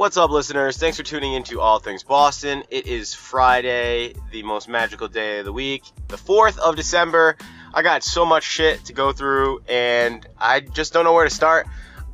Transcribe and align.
What's 0.00 0.16
up, 0.16 0.30
listeners? 0.30 0.78
Thanks 0.78 0.96
for 0.96 1.02
tuning 1.02 1.34
into 1.34 1.60
All 1.60 1.78
Things 1.78 2.02
Boston. 2.02 2.64
It 2.70 2.86
is 2.86 3.12
Friday, 3.12 4.14
the 4.32 4.42
most 4.42 4.66
magical 4.66 5.08
day 5.08 5.40
of 5.40 5.44
the 5.44 5.52
week, 5.52 5.82
the 6.08 6.16
4th 6.16 6.58
of 6.58 6.74
December. 6.74 7.36
I 7.74 7.82
got 7.82 8.02
so 8.02 8.24
much 8.24 8.42
shit 8.42 8.82
to 8.86 8.94
go 8.94 9.12
through, 9.12 9.60
and 9.68 10.26
I 10.38 10.60
just 10.60 10.94
don't 10.94 11.04
know 11.04 11.12
where 11.12 11.24
to 11.24 11.30
start. 11.30 11.66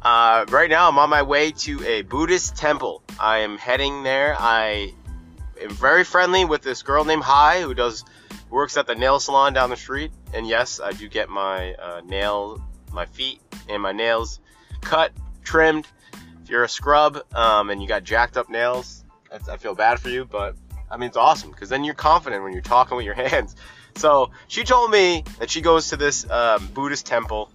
Uh, 0.02 0.46
right 0.48 0.68
now, 0.68 0.88
I'm 0.88 0.98
on 0.98 1.08
my 1.08 1.22
way 1.22 1.52
to 1.52 1.84
a 1.86 2.02
Buddhist 2.02 2.56
temple. 2.56 3.04
I 3.20 3.38
am 3.38 3.56
heading 3.56 4.02
there. 4.02 4.34
I 4.36 4.92
am 5.62 5.70
very 5.70 6.02
friendly 6.02 6.44
with 6.44 6.62
this 6.62 6.82
girl 6.82 7.04
named 7.04 7.22
Hai 7.22 7.60
who 7.60 7.72
does 7.72 8.04
works 8.50 8.76
at 8.76 8.88
the 8.88 8.96
nail 8.96 9.20
salon 9.20 9.52
down 9.52 9.70
the 9.70 9.76
street. 9.76 10.10
And 10.34 10.44
yes, 10.48 10.80
I 10.80 10.90
do 10.90 11.06
get 11.08 11.28
my 11.28 11.74
uh, 11.74 12.00
nail, 12.04 12.60
my 12.90 13.06
feet, 13.06 13.40
and 13.68 13.80
my 13.80 13.92
nails 13.92 14.40
cut, 14.80 15.12
trimmed 15.44 15.86
if 16.46 16.50
you're 16.50 16.62
a 16.62 16.68
scrub 16.68 17.20
um, 17.34 17.70
and 17.70 17.82
you 17.82 17.88
got 17.88 18.04
jacked 18.04 18.36
up 18.36 18.48
nails, 18.48 19.04
I 19.50 19.56
feel 19.56 19.74
bad 19.74 19.98
for 19.98 20.10
you, 20.10 20.24
but 20.24 20.54
I 20.88 20.96
mean, 20.96 21.08
it's 21.08 21.16
awesome 21.16 21.50
because 21.50 21.68
then 21.68 21.82
you're 21.82 21.92
confident 21.92 22.44
when 22.44 22.52
you're 22.52 22.62
talking 22.62 22.96
with 22.96 23.04
your 23.04 23.14
hands. 23.28 23.56
So 23.96 24.30
she 24.46 24.62
told 24.62 24.92
me 24.92 25.24
that 25.40 25.50
she 25.50 25.60
goes 25.60 25.88
to 25.88 25.96
this 25.96 26.24
um, 26.30 26.68
Buddhist 26.68 27.04
temple, 27.04 27.50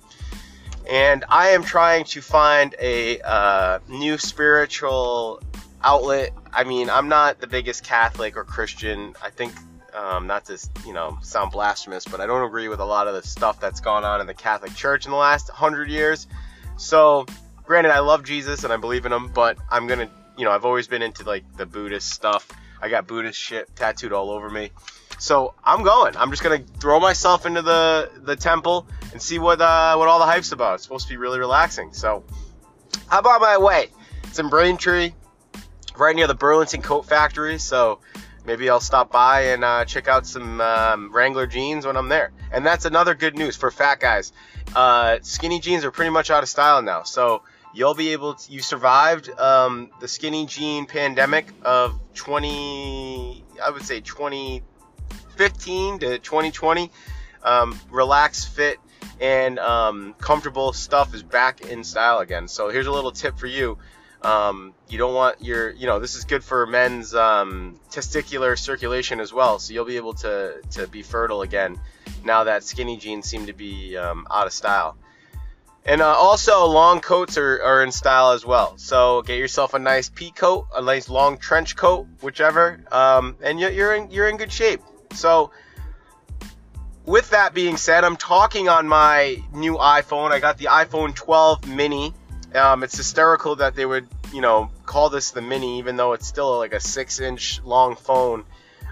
and 0.89 1.23
I 1.29 1.51
am 1.51 1.63
trying 1.63 2.03
to 2.03 2.21
find 2.21 2.75
a 2.81 3.21
uh, 3.21 3.79
new 3.87 4.17
spiritual 4.17 5.41
outlet. 5.81 6.33
I 6.51 6.65
mean, 6.65 6.89
I'm 6.89 7.07
not 7.07 7.39
the 7.39 7.47
biggest 7.47 7.85
Catholic 7.85 8.35
or 8.35 8.43
Christian. 8.43 9.15
I 9.23 9.29
think, 9.29 9.53
um, 9.93 10.27
not 10.27 10.43
to 10.47 10.57
you 10.85 10.91
know 10.91 11.17
sound 11.21 11.53
blasphemous, 11.53 12.03
but 12.03 12.19
I 12.19 12.25
don't 12.25 12.45
agree 12.45 12.67
with 12.67 12.81
a 12.81 12.85
lot 12.85 13.07
of 13.07 13.13
the 13.13 13.25
stuff 13.25 13.57
that's 13.57 13.79
gone 13.79 14.03
on 14.03 14.19
in 14.19 14.27
the 14.27 14.33
Catholic 14.33 14.75
Church 14.75 15.05
in 15.05 15.11
the 15.11 15.17
last 15.17 15.47
hundred 15.49 15.89
years. 15.89 16.27
So 16.75 17.25
granted, 17.71 17.93
I 17.93 17.99
love 17.99 18.25
Jesus 18.25 18.65
and 18.65 18.73
I 18.73 18.75
believe 18.75 19.05
in 19.05 19.13
him, 19.13 19.29
but 19.29 19.57
I'm 19.69 19.87
gonna, 19.87 20.09
you 20.37 20.43
know, 20.43 20.51
I've 20.51 20.65
always 20.65 20.87
been 20.87 21.01
into 21.01 21.23
like 21.23 21.45
the 21.55 21.65
Buddhist 21.65 22.09
stuff. 22.09 22.45
I 22.81 22.89
got 22.89 23.07
Buddhist 23.07 23.39
shit 23.39 23.73
tattooed 23.77 24.11
all 24.11 24.29
over 24.29 24.49
me. 24.49 24.71
So 25.19 25.53
I'm 25.63 25.81
going. 25.81 26.17
I'm 26.17 26.31
just 26.31 26.43
gonna 26.43 26.65
throw 26.81 26.99
myself 26.99 27.45
into 27.45 27.61
the 27.61 28.11
the 28.23 28.35
temple 28.35 28.87
and 29.13 29.21
see 29.21 29.39
what 29.39 29.61
uh, 29.61 29.95
what 29.95 30.09
all 30.09 30.19
the 30.19 30.25
hype's 30.25 30.51
about. 30.51 30.73
It's 30.73 30.83
supposed 30.83 31.07
to 31.07 31.13
be 31.13 31.15
really 31.15 31.39
relaxing. 31.39 31.93
So 31.93 32.25
I'm 33.09 33.25
on 33.25 33.39
my 33.39 33.57
way. 33.57 33.87
It's 34.25 34.37
in 34.37 34.49
Braintree, 34.49 35.13
right 35.95 36.13
near 36.13 36.27
the 36.27 36.35
Burlington 36.35 36.81
Coat 36.81 37.05
Factory. 37.05 37.57
So 37.57 37.99
maybe 38.45 38.69
I'll 38.69 38.81
stop 38.81 39.13
by 39.13 39.43
and 39.53 39.63
uh, 39.63 39.85
check 39.85 40.09
out 40.09 40.27
some 40.27 40.59
um, 40.59 41.09
Wrangler 41.13 41.47
jeans 41.47 41.85
when 41.85 41.95
I'm 41.95 42.09
there. 42.09 42.33
And 42.51 42.65
that's 42.65 42.83
another 42.83 43.15
good 43.15 43.37
news 43.37 43.55
for 43.55 43.71
fat 43.71 44.01
guys. 44.01 44.33
Uh, 44.75 45.19
skinny 45.21 45.61
jeans 45.61 45.85
are 45.85 45.91
pretty 45.91 46.11
much 46.11 46.29
out 46.29 46.43
of 46.43 46.49
style 46.49 46.81
now. 46.81 47.03
So 47.03 47.43
you'll 47.73 47.93
be 47.93 48.09
able 48.09 48.35
to, 48.35 48.51
you 48.51 48.61
survived 48.61 49.29
um, 49.39 49.89
the 49.99 50.07
skinny 50.07 50.45
jean 50.45 50.85
pandemic 50.85 51.47
of 51.63 51.99
20, 52.15 53.43
I 53.63 53.69
would 53.69 53.83
say 53.83 54.01
2015 54.01 55.99
to 55.99 56.19
2020. 56.19 56.91
Um, 57.43 57.79
relaxed, 57.89 58.49
fit, 58.49 58.77
and 59.19 59.57
um, 59.57 60.13
comfortable 60.19 60.73
stuff 60.73 61.15
is 61.15 61.23
back 61.23 61.61
in 61.61 61.83
style 61.83 62.19
again. 62.19 62.47
So 62.47 62.69
here's 62.69 62.85
a 62.85 62.91
little 62.91 63.11
tip 63.11 63.39
for 63.39 63.47
you. 63.47 63.79
Um, 64.21 64.75
you 64.87 64.99
don't 64.99 65.15
want 65.15 65.43
your, 65.43 65.71
you 65.71 65.87
know, 65.87 65.99
this 65.99 66.13
is 66.13 66.25
good 66.25 66.43
for 66.43 66.67
men's 66.67 67.15
um, 67.15 67.79
testicular 67.89 68.57
circulation 68.57 69.19
as 69.19 69.33
well. 69.33 69.57
So 69.57 69.73
you'll 69.73 69.85
be 69.85 69.95
able 69.95 70.13
to, 70.15 70.61
to 70.71 70.87
be 70.87 71.01
fertile 71.01 71.41
again 71.41 71.79
now 72.23 72.43
that 72.43 72.63
skinny 72.63 72.97
jeans 72.97 73.27
seem 73.27 73.47
to 73.47 73.53
be 73.53 73.97
um, 73.97 74.27
out 74.29 74.45
of 74.45 74.53
style. 74.53 74.95
And 75.85 76.01
uh, 76.01 76.13
also, 76.13 76.65
long 76.67 76.99
coats 76.99 77.37
are, 77.37 77.61
are 77.63 77.83
in 77.83 77.91
style 77.91 78.31
as 78.31 78.45
well. 78.45 78.77
So 78.77 79.23
get 79.23 79.39
yourself 79.39 79.73
a 79.73 79.79
nice 79.79 80.09
pea 80.09 80.31
coat, 80.31 80.67
a 80.75 80.81
nice 80.81 81.09
long 81.09 81.37
trench 81.37 81.75
coat, 81.75 82.07
whichever, 82.21 82.83
um, 82.91 83.35
and 83.41 83.59
you're 83.59 83.95
in 83.95 84.11
you're 84.11 84.29
in 84.29 84.37
good 84.37 84.51
shape. 84.51 84.81
So, 85.13 85.51
with 87.05 87.31
that 87.31 87.55
being 87.55 87.77
said, 87.77 88.03
I'm 88.03 88.15
talking 88.15 88.69
on 88.69 88.87
my 88.87 89.41
new 89.53 89.75
iPhone. 89.75 90.31
I 90.31 90.39
got 90.39 90.59
the 90.59 90.65
iPhone 90.65 91.15
12 91.15 91.67
mini. 91.67 92.13
Um, 92.53 92.83
it's 92.83 92.95
hysterical 92.95 93.55
that 93.55 93.75
they 93.75 93.85
would, 93.85 94.07
you 94.31 94.41
know, 94.41 94.69
call 94.85 95.09
this 95.09 95.31
the 95.31 95.41
mini, 95.41 95.79
even 95.79 95.95
though 95.95 96.13
it's 96.13 96.27
still 96.27 96.57
like 96.57 96.73
a 96.73 96.79
six-inch 96.79 97.61
long 97.63 97.95
phone. 97.95 98.43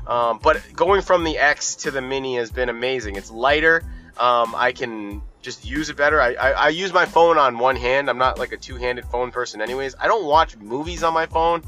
Um, 0.07 0.39
but 0.41 0.63
going 0.73 1.01
from 1.01 1.23
the 1.23 1.37
X 1.37 1.75
to 1.75 1.91
the 1.91 2.01
mini 2.01 2.37
has 2.37 2.51
been 2.51 2.69
amazing. 2.69 3.15
It's 3.15 3.29
lighter. 3.29 3.83
Um, 4.17 4.55
I 4.55 4.71
can 4.71 5.21
just 5.49 5.65
use 5.65 5.89
it 5.89 5.97
better. 5.97 6.21
I, 6.21 6.33
I, 6.33 6.51
I, 6.51 6.69
use 6.69 6.93
my 6.93 7.05
phone 7.05 7.39
on 7.39 7.57
one 7.57 7.75
hand. 7.75 8.07
I'm 8.07 8.19
not 8.19 8.37
like 8.37 8.51
a 8.51 8.57
two-handed 8.57 9.05
phone 9.05 9.31
person 9.31 9.61
anyways. 9.61 9.95
I 9.99 10.07
don't 10.07 10.25
watch 10.25 10.55
movies 10.55 11.01
on 11.01 11.11
my 11.11 11.25
phone. 11.25 11.63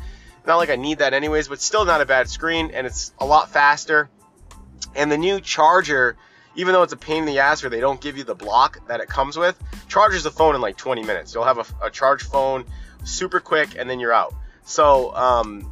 Not 0.46 0.58
like 0.58 0.70
I 0.70 0.76
need 0.76 1.00
that 1.00 1.16
anyways, 1.16 1.48
but 1.48 1.60
still 1.60 1.84
not 1.84 2.00
a 2.00 2.06
bad 2.06 2.30
screen 2.30 2.70
and 2.72 2.86
it's 2.86 3.12
a 3.18 3.26
lot 3.26 3.50
faster. 3.50 4.10
And 4.96 5.12
the 5.12 5.18
new 5.18 5.40
charger, 5.40 6.16
even 6.56 6.74
though 6.74 6.84
it's 6.84 6.94
a 6.94 6.98
pain 6.98 7.20
in 7.20 7.26
the 7.26 7.40
ass 7.40 7.64
where 7.64 7.72
they 7.72 7.80
don't 7.80 8.00
give 8.00 8.18
you 8.18 8.24
the 8.24 8.36
block 8.36 8.88
that 8.88 9.00
it 9.00 9.08
comes 9.08 9.36
with, 9.36 9.60
charges 9.88 10.24
the 10.24 10.32
phone 10.32 10.54
in 10.54 10.62
like 10.62 10.78
20 10.78 11.02
minutes. 11.04 11.34
You'll 11.34 11.46
have 11.46 11.58
a, 11.58 11.88
a 11.88 11.90
charged 11.90 12.28
phone 12.28 12.66
super 13.04 13.40
quick 13.40 13.76
and 13.80 13.90
then 13.90 14.00
you're 14.00 14.14
out. 14.14 14.36
So 14.64 15.16
um, 15.16 15.72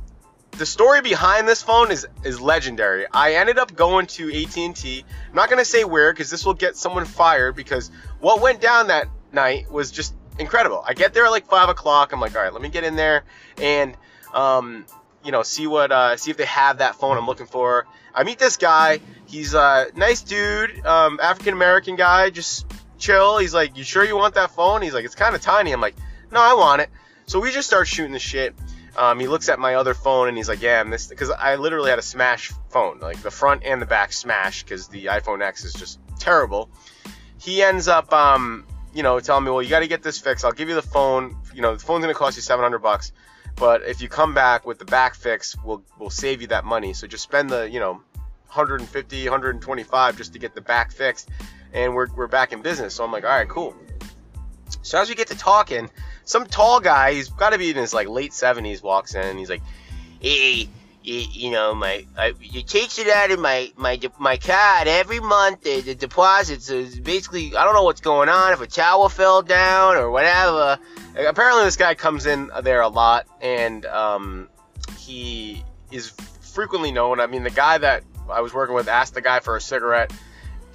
the 0.60 0.66
story 0.66 1.02
behind 1.02 1.48
this 1.48 1.64
phone 1.64 1.90
is 1.90 2.06
is 2.24 2.40
legendary. 2.40 3.08
I 3.12 3.36
ended 3.36 3.58
up 3.58 3.74
going 3.76 4.08
to 4.08 4.28
AT&T. 4.44 5.06
I'm 5.30 5.36
not 5.36 5.50
gonna 5.50 5.66
say 5.66 5.86
where 5.86 6.12
because 6.12 6.30
this 6.30 6.46
will 6.46 6.54
get 6.54 6.76
someone 6.76 7.06
fired 7.06 7.56
because 7.56 7.90
what 8.20 8.42
went 8.42 8.60
down 8.60 8.88
that 8.88 9.08
night 9.32 9.72
was 9.72 9.90
just 9.90 10.14
incredible. 10.38 10.84
I 10.86 10.94
get 10.94 11.14
there 11.14 11.26
at 11.26 11.32
like 11.32 11.48
five 11.48 11.70
o'clock. 11.70 12.12
I'm 12.12 12.20
like, 12.20 12.36
all 12.36 12.44
right, 12.44 12.52
let 12.52 12.62
me 12.62 12.68
get 12.68 12.84
in 12.84 12.98
there 12.98 13.24
and 13.58 13.96
um, 14.34 14.86
you 15.24 15.32
know 15.32 15.44
see 15.44 15.66
what 15.66 15.94
uh, 15.94 16.18
see 16.18 16.30
if 16.30 16.36
they 16.36 16.46
have 16.46 16.80
that 16.80 16.96
phone 16.96 17.18
I'm 17.18 17.26
looking 17.26 17.48
for. 17.48 17.88
I 18.14 18.24
meet 18.26 18.38
this 18.38 18.58
guy. 18.58 19.00
He's 19.28 19.54
a 19.54 19.88
nice 19.96 20.22
dude, 20.22 20.86
um, 20.86 21.22
African 21.22 21.54
American 21.54 21.96
guy, 21.96 22.32
just 22.32 22.66
chill. 22.98 23.38
He's 23.38 23.54
like, 23.54 23.78
you 23.78 23.86
sure 23.86 24.04
you 24.04 24.18
want 24.18 24.36
that 24.36 24.52
phone? 24.52 24.82
He's 24.82 24.94
like, 24.94 25.06
it's 25.06 25.16
kind 25.16 25.36
of 25.36 25.42
tiny. 25.42 25.72
I'm 25.72 25.80
like, 25.80 25.96
no, 26.34 26.42
I 26.42 26.54
want 26.56 26.82
it. 26.82 26.90
So 27.28 27.40
we 27.40 27.52
just 27.52 27.68
start 27.68 27.88
shooting 27.88 28.12
the 28.12 28.20
shit. 28.20 28.56
Um, 29.00 29.18
he 29.18 29.30
looks 29.30 29.48
at 29.48 29.60
my 29.60 29.76
other 29.76 29.94
phone 29.94 30.28
and 30.28 30.36
he's 30.36 30.50
like, 30.50 30.62
"Yeah, 30.62 30.82
I'm 30.82 30.90
this," 30.90 31.08
because 31.08 31.30
I 31.30 31.56
literally 31.56 31.90
had 31.90 32.00
a 32.00 32.04
smash 32.04 32.52
phone, 32.70 33.00
like 33.00 33.22
the 33.22 33.32
front 33.32 33.64
and 33.64 33.82
the 33.82 33.86
back 33.86 34.12
smash, 34.12 34.64
because 34.64 34.90
the 34.90 35.06
iPhone 35.06 35.42
X 35.42 35.64
is 35.64 35.72
just 35.72 36.00
terrible. 36.20 36.70
He 37.38 37.64
ends 37.64 37.88
up, 37.88 38.12
um, 38.12 38.68
you 38.94 39.02
know, 39.02 39.18
telling 39.22 39.46
me, 39.46 39.52
"Well, 39.52 39.62
you 39.62 39.70
got 39.70 39.80
to 39.80 39.88
get 39.88 40.04
this 40.04 40.20
fixed. 40.20 40.44
I'll 40.44 40.52
give 40.52 40.68
you 40.68 40.76
the 40.76 40.82
phone. 40.82 41.38
You 41.54 41.62
know, 41.62 41.76
the 41.76 41.80
phone's 41.80 42.02
gonna 42.02 42.14
cost 42.14 42.36
you 42.36 42.42
700 42.42 42.80
bucks, 42.80 43.14
but 43.56 43.84
if 43.84 44.02
you 44.02 44.10
come 44.10 44.34
back 44.34 44.68
with 44.68 44.80
the 44.80 44.86
back 44.86 45.16
fix, 45.16 45.56
we'll 45.64 45.82
we'll 45.98 46.10
save 46.10 46.42
you 46.42 46.48
that 46.48 46.66
money. 46.66 46.92
So 46.92 47.08
just 47.08 47.24
spend 47.24 47.50
the, 47.50 47.70
you 47.70 47.80
know, 47.80 48.02
150, 48.48 49.24
125 49.24 50.18
just 50.18 50.34
to 50.34 50.40
get 50.40 50.54
the 50.56 50.62
back 50.62 50.92
fixed, 50.92 51.30
and 51.72 51.96
we're 51.96 52.08
we're 52.18 52.28
back 52.28 52.52
in 52.52 52.62
business." 52.62 52.96
So 52.96 53.06
I'm 53.06 53.14
like, 53.14 53.24
"All 53.24 53.30
right, 53.30 53.48
cool." 53.48 53.74
So 54.82 55.00
as 55.00 55.08
we 55.08 55.16
get 55.16 55.28
to 55.28 55.38
talking 55.38 55.90
some 56.30 56.46
tall 56.46 56.80
guy, 56.80 57.14
he's 57.14 57.30
got 57.30 57.54
to 57.54 57.58
be 57.58 57.72
in 57.72 57.76
his 57.76 57.92
like 57.92 58.08
late 58.08 58.32
70s, 58.32 58.84
walks 58.84 59.16
in. 59.16 59.38
he's 59.40 59.50
like, 59.50 59.64
"Hey, 60.20 60.70
you, 61.02 61.26
you 61.32 61.50
know, 61.50 61.74
my 61.74 62.06
I, 62.16 62.34
you 62.40 62.62
takes 62.62 63.00
it 63.00 63.08
out 63.08 63.32
of 63.32 63.40
my 63.40 63.72
my 63.76 64.00
my 64.20 64.38
card 64.38 64.88
every 64.88 65.20
month. 65.20 65.62
The, 65.62 65.82
the 65.82 65.96
deposits 65.96 66.70
is 66.70 67.00
basically 67.00 67.56
I 67.56 67.64
don't 67.64 67.74
know 67.74 67.84
what's 67.84 68.02
going 68.02 68.30
on. 68.30 68.54
If 68.54 68.62
a 68.62 68.68
tower 68.68 69.10
fell 69.10 69.42
down 69.42 69.96
or 69.96 70.12
whatever. 70.12 70.78
Apparently, 71.18 71.64
this 71.64 71.78
guy 71.78 71.96
comes 71.96 72.28
in 72.28 72.52
there 72.62 72.82
a 72.82 72.90
lot, 72.90 73.26
and 73.42 73.88
um, 73.88 74.50
he 75.00 75.64
is 75.92 76.10
frequently 76.42 76.92
known. 76.92 77.20
I 77.20 77.26
mean, 77.26 77.42
the 77.42 77.50
guy 77.50 77.80
that 77.80 78.04
I 78.30 78.42
was 78.42 78.54
working 78.54 78.76
with 78.76 78.88
asked 78.88 79.16
the 79.16 79.22
guy 79.22 79.40
for 79.40 79.56
a 79.58 79.62
cigarette, 79.62 80.14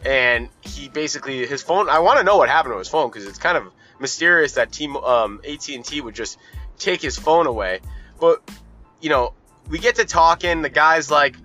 and 0.04 0.48
he 0.62 0.88
basically 0.88 1.47
his 1.47 1.62
phone. 1.62 1.88
I 1.88 2.00
want 2.00 2.19
to 2.19 2.25
know 2.25 2.38
what 2.38 2.49
happened 2.49 2.75
to 2.75 2.78
his 2.78 2.88
phone 2.88 3.08
because 3.08 3.25
it's 3.25 3.38
kind 3.38 3.56
of 3.56 3.73
mysterious 3.99 4.52
that 4.52 4.73
team 4.73 4.96
um, 4.96 5.41
AT&T 5.49 6.00
would 6.00 6.14
just 6.14 6.38
take 6.79 7.00
his 7.00 7.19
phone 7.19 7.46
away. 7.46 7.81
But 8.20 8.43
you 9.00 9.11
know, 9.11 9.35
we 9.69 9.79
get 9.79 9.96
to 9.96 10.05
talking. 10.05 10.62
The 10.62 10.69
guy's 10.69 11.11
like, 11.11 11.37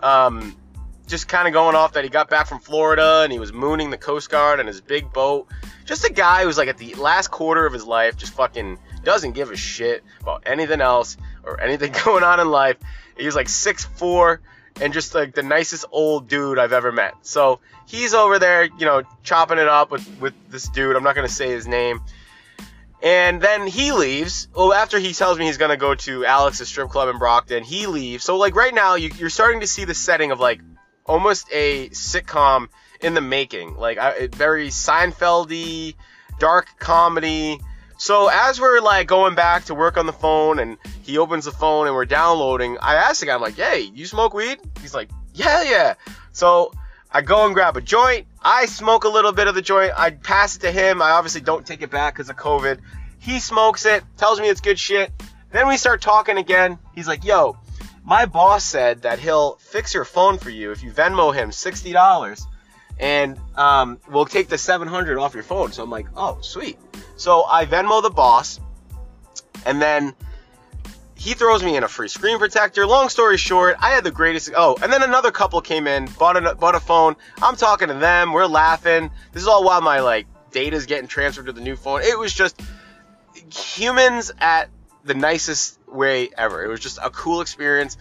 um, 0.00 0.56
just 1.06 1.28
kind 1.28 1.46
of 1.46 1.54
going 1.54 1.76
off 1.76 1.92
that 1.92 2.04
he 2.04 2.10
got 2.10 2.28
back 2.28 2.46
from 2.46 2.58
Florida 2.58 3.20
and 3.22 3.32
he 3.32 3.38
was 3.38 3.52
mooning 3.52 3.90
the 3.90 3.98
Coast 3.98 4.28
Guard 4.28 4.58
on 4.58 4.66
his 4.66 4.80
big 4.80 5.12
boat. 5.12 5.46
Just 5.84 6.04
a 6.04 6.12
guy 6.12 6.42
who's 6.42 6.58
like 6.58 6.68
at 6.68 6.78
the 6.78 6.94
last 6.94 7.30
quarter 7.30 7.64
of 7.64 7.72
his 7.72 7.84
life, 7.84 8.16
just 8.16 8.34
fucking 8.34 8.78
doesn't 9.04 9.32
give 9.32 9.50
a 9.50 9.56
shit 9.56 10.02
about 10.20 10.42
anything 10.46 10.80
else 10.80 11.16
or 11.44 11.60
anything 11.60 11.92
going 12.04 12.24
on 12.24 12.40
in 12.40 12.48
life. 12.48 12.76
He's 13.16 13.36
like 13.36 13.48
six 13.48 13.84
four 13.84 14.40
and 14.80 14.92
just 14.92 15.14
like 15.14 15.34
the 15.34 15.42
nicest 15.42 15.84
old 15.90 16.28
dude 16.28 16.58
I've 16.58 16.72
ever 16.72 16.92
met. 16.92 17.14
So 17.22 17.60
he's 17.86 18.14
over 18.14 18.38
there, 18.38 18.64
you 18.64 18.86
know, 18.86 19.02
chopping 19.22 19.58
it 19.58 19.68
up 19.68 19.90
with, 19.90 20.06
with 20.20 20.34
this 20.50 20.68
dude. 20.68 20.96
I'm 20.96 21.02
not 21.02 21.14
going 21.14 21.26
to 21.26 21.32
say 21.32 21.50
his 21.50 21.66
name. 21.66 22.00
And 23.02 23.40
then 23.40 23.66
he 23.66 23.92
leaves. 23.92 24.48
Well, 24.54 24.72
after 24.72 24.98
he 24.98 25.12
tells 25.12 25.38
me 25.38 25.46
he's 25.46 25.58
going 25.58 25.70
to 25.70 25.76
go 25.76 25.94
to 25.94 26.24
Alex's 26.24 26.68
strip 26.68 26.88
club 26.88 27.08
in 27.08 27.18
Brockton, 27.18 27.62
he 27.62 27.86
leaves. 27.86 28.24
So, 28.24 28.36
like, 28.36 28.54
right 28.56 28.74
now, 28.74 28.94
you, 28.94 29.10
are 29.24 29.30
starting 29.30 29.60
to 29.60 29.66
see 29.66 29.84
the 29.84 29.94
setting 29.94 30.32
of, 30.32 30.40
like, 30.40 30.60
almost 31.04 31.46
a 31.52 31.90
sitcom 31.90 32.68
in 33.00 33.14
the 33.14 33.20
making. 33.20 33.76
Like, 33.76 33.98
very 34.34 34.68
Seinfeld 34.68 35.94
dark 36.38 36.68
comedy, 36.78 37.60
So 37.98 38.28
as 38.28 38.60
we're 38.60 38.80
like 38.80 39.06
going 39.06 39.34
back 39.34 39.64
to 39.64 39.74
work 39.74 39.96
on 39.96 40.06
the 40.06 40.12
phone 40.12 40.58
and 40.58 40.76
he 41.02 41.18
opens 41.18 41.46
the 41.46 41.52
phone 41.52 41.86
and 41.86 41.94
we're 41.94 42.04
downloading, 42.04 42.76
I 42.80 42.94
asked 42.94 43.20
the 43.20 43.26
guy, 43.26 43.34
I'm 43.34 43.40
like, 43.40 43.56
hey, 43.56 43.90
you 43.94 44.06
smoke 44.06 44.34
weed? 44.34 44.58
He's 44.80 44.94
like, 44.94 45.10
yeah, 45.34 45.62
yeah. 45.62 45.94
So 46.32 46.72
I 47.10 47.22
go 47.22 47.46
and 47.46 47.54
grab 47.54 47.76
a 47.76 47.80
joint. 47.80 48.26
I 48.42 48.66
smoke 48.66 49.04
a 49.04 49.08
little 49.08 49.32
bit 49.32 49.48
of 49.48 49.54
the 49.54 49.62
joint. 49.62 49.92
I 49.96 50.10
pass 50.10 50.56
it 50.56 50.60
to 50.60 50.72
him. 50.72 51.00
I 51.00 51.10
obviously 51.12 51.40
don't 51.40 51.66
take 51.66 51.80
it 51.80 51.90
back 51.90 52.14
because 52.14 52.28
of 52.28 52.36
COVID. 52.36 52.80
He 53.18 53.40
smokes 53.40 53.86
it, 53.86 54.04
tells 54.18 54.40
me 54.40 54.48
it's 54.48 54.60
good 54.60 54.78
shit. 54.78 55.10
Then 55.50 55.66
we 55.66 55.78
start 55.78 56.02
talking 56.02 56.36
again. 56.36 56.78
He's 56.94 57.08
like, 57.08 57.24
yo, 57.24 57.56
my 58.04 58.26
boss 58.26 58.62
said 58.62 59.02
that 59.02 59.18
he'll 59.18 59.56
fix 59.56 59.94
your 59.94 60.04
phone 60.04 60.38
for 60.38 60.50
you 60.50 60.70
if 60.70 60.82
you 60.82 60.90
Venmo 60.90 61.34
him 61.34 61.50
$60 61.50 62.46
and 62.98 63.38
um, 63.56 63.98
we'll 64.08 64.26
take 64.26 64.48
the 64.48 64.58
700 64.58 65.18
off 65.18 65.34
your 65.34 65.42
phone. 65.42 65.72
So 65.72 65.82
I'm 65.82 65.90
like, 65.90 66.06
oh, 66.16 66.38
sweet. 66.40 66.78
So 67.16 67.44
I 67.44 67.64
Venmo 67.66 68.02
the 68.02 68.10
boss, 68.10 68.60
and 69.64 69.80
then 69.80 70.14
he 71.14 71.34
throws 71.34 71.62
me 71.62 71.76
in 71.76 71.82
a 71.82 71.88
free 71.88 72.08
screen 72.08 72.38
protector. 72.38 72.86
Long 72.86 73.08
story 73.08 73.38
short, 73.38 73.76
I 73.80 73.90
had 73.90 74.04
the 74.04 74.10
greatest. 74.10 74.50
Oh, 74.54 74.76
and 74.82 74.92
then 74.92 75.02
another 75.02 75.30
couple 75.30 75.60
came 75.60 75.86
in, 75.86 76.06
bought 76.18 76.36
a 76.36 76.54
bought 76.54 76.74
a 76.74 76.80
phone. 76.80 77.16
I'm 77.42 77.56
talking 77.56 77.88
to 77.88 77.94
them. 77.94 78.32
We're 78.32 78.46
laughing. 78.46 79.10
This 79.32 79.42
is 79.42 79.48
all 79.48 79.64
while 79.64 79.80
my 79.80 80.00
like 80.00 80.26
data 80.50 80.76
is 80.76 80.86
getting 80.86 81.08
transferred 81.08 81.46
to 81.46 81.52
the 81.52 81.60
new 81.60 81.74
phone. 81.74 82.02
It 82.02 82.18
was 82.18 82.32
just 82.32 82.60
humans 83.52 84.32
at 84.38 84.68
the 85.04 85.14
nicest 85.14 85.78
way 85.88 86.28
ever. 86.36 86.64
It 86.64 86.68
was 86.68 86.80
just 86.80 86.98
a 87.02 87.10
cool 87.10 87.40
experience. 87.40 87.96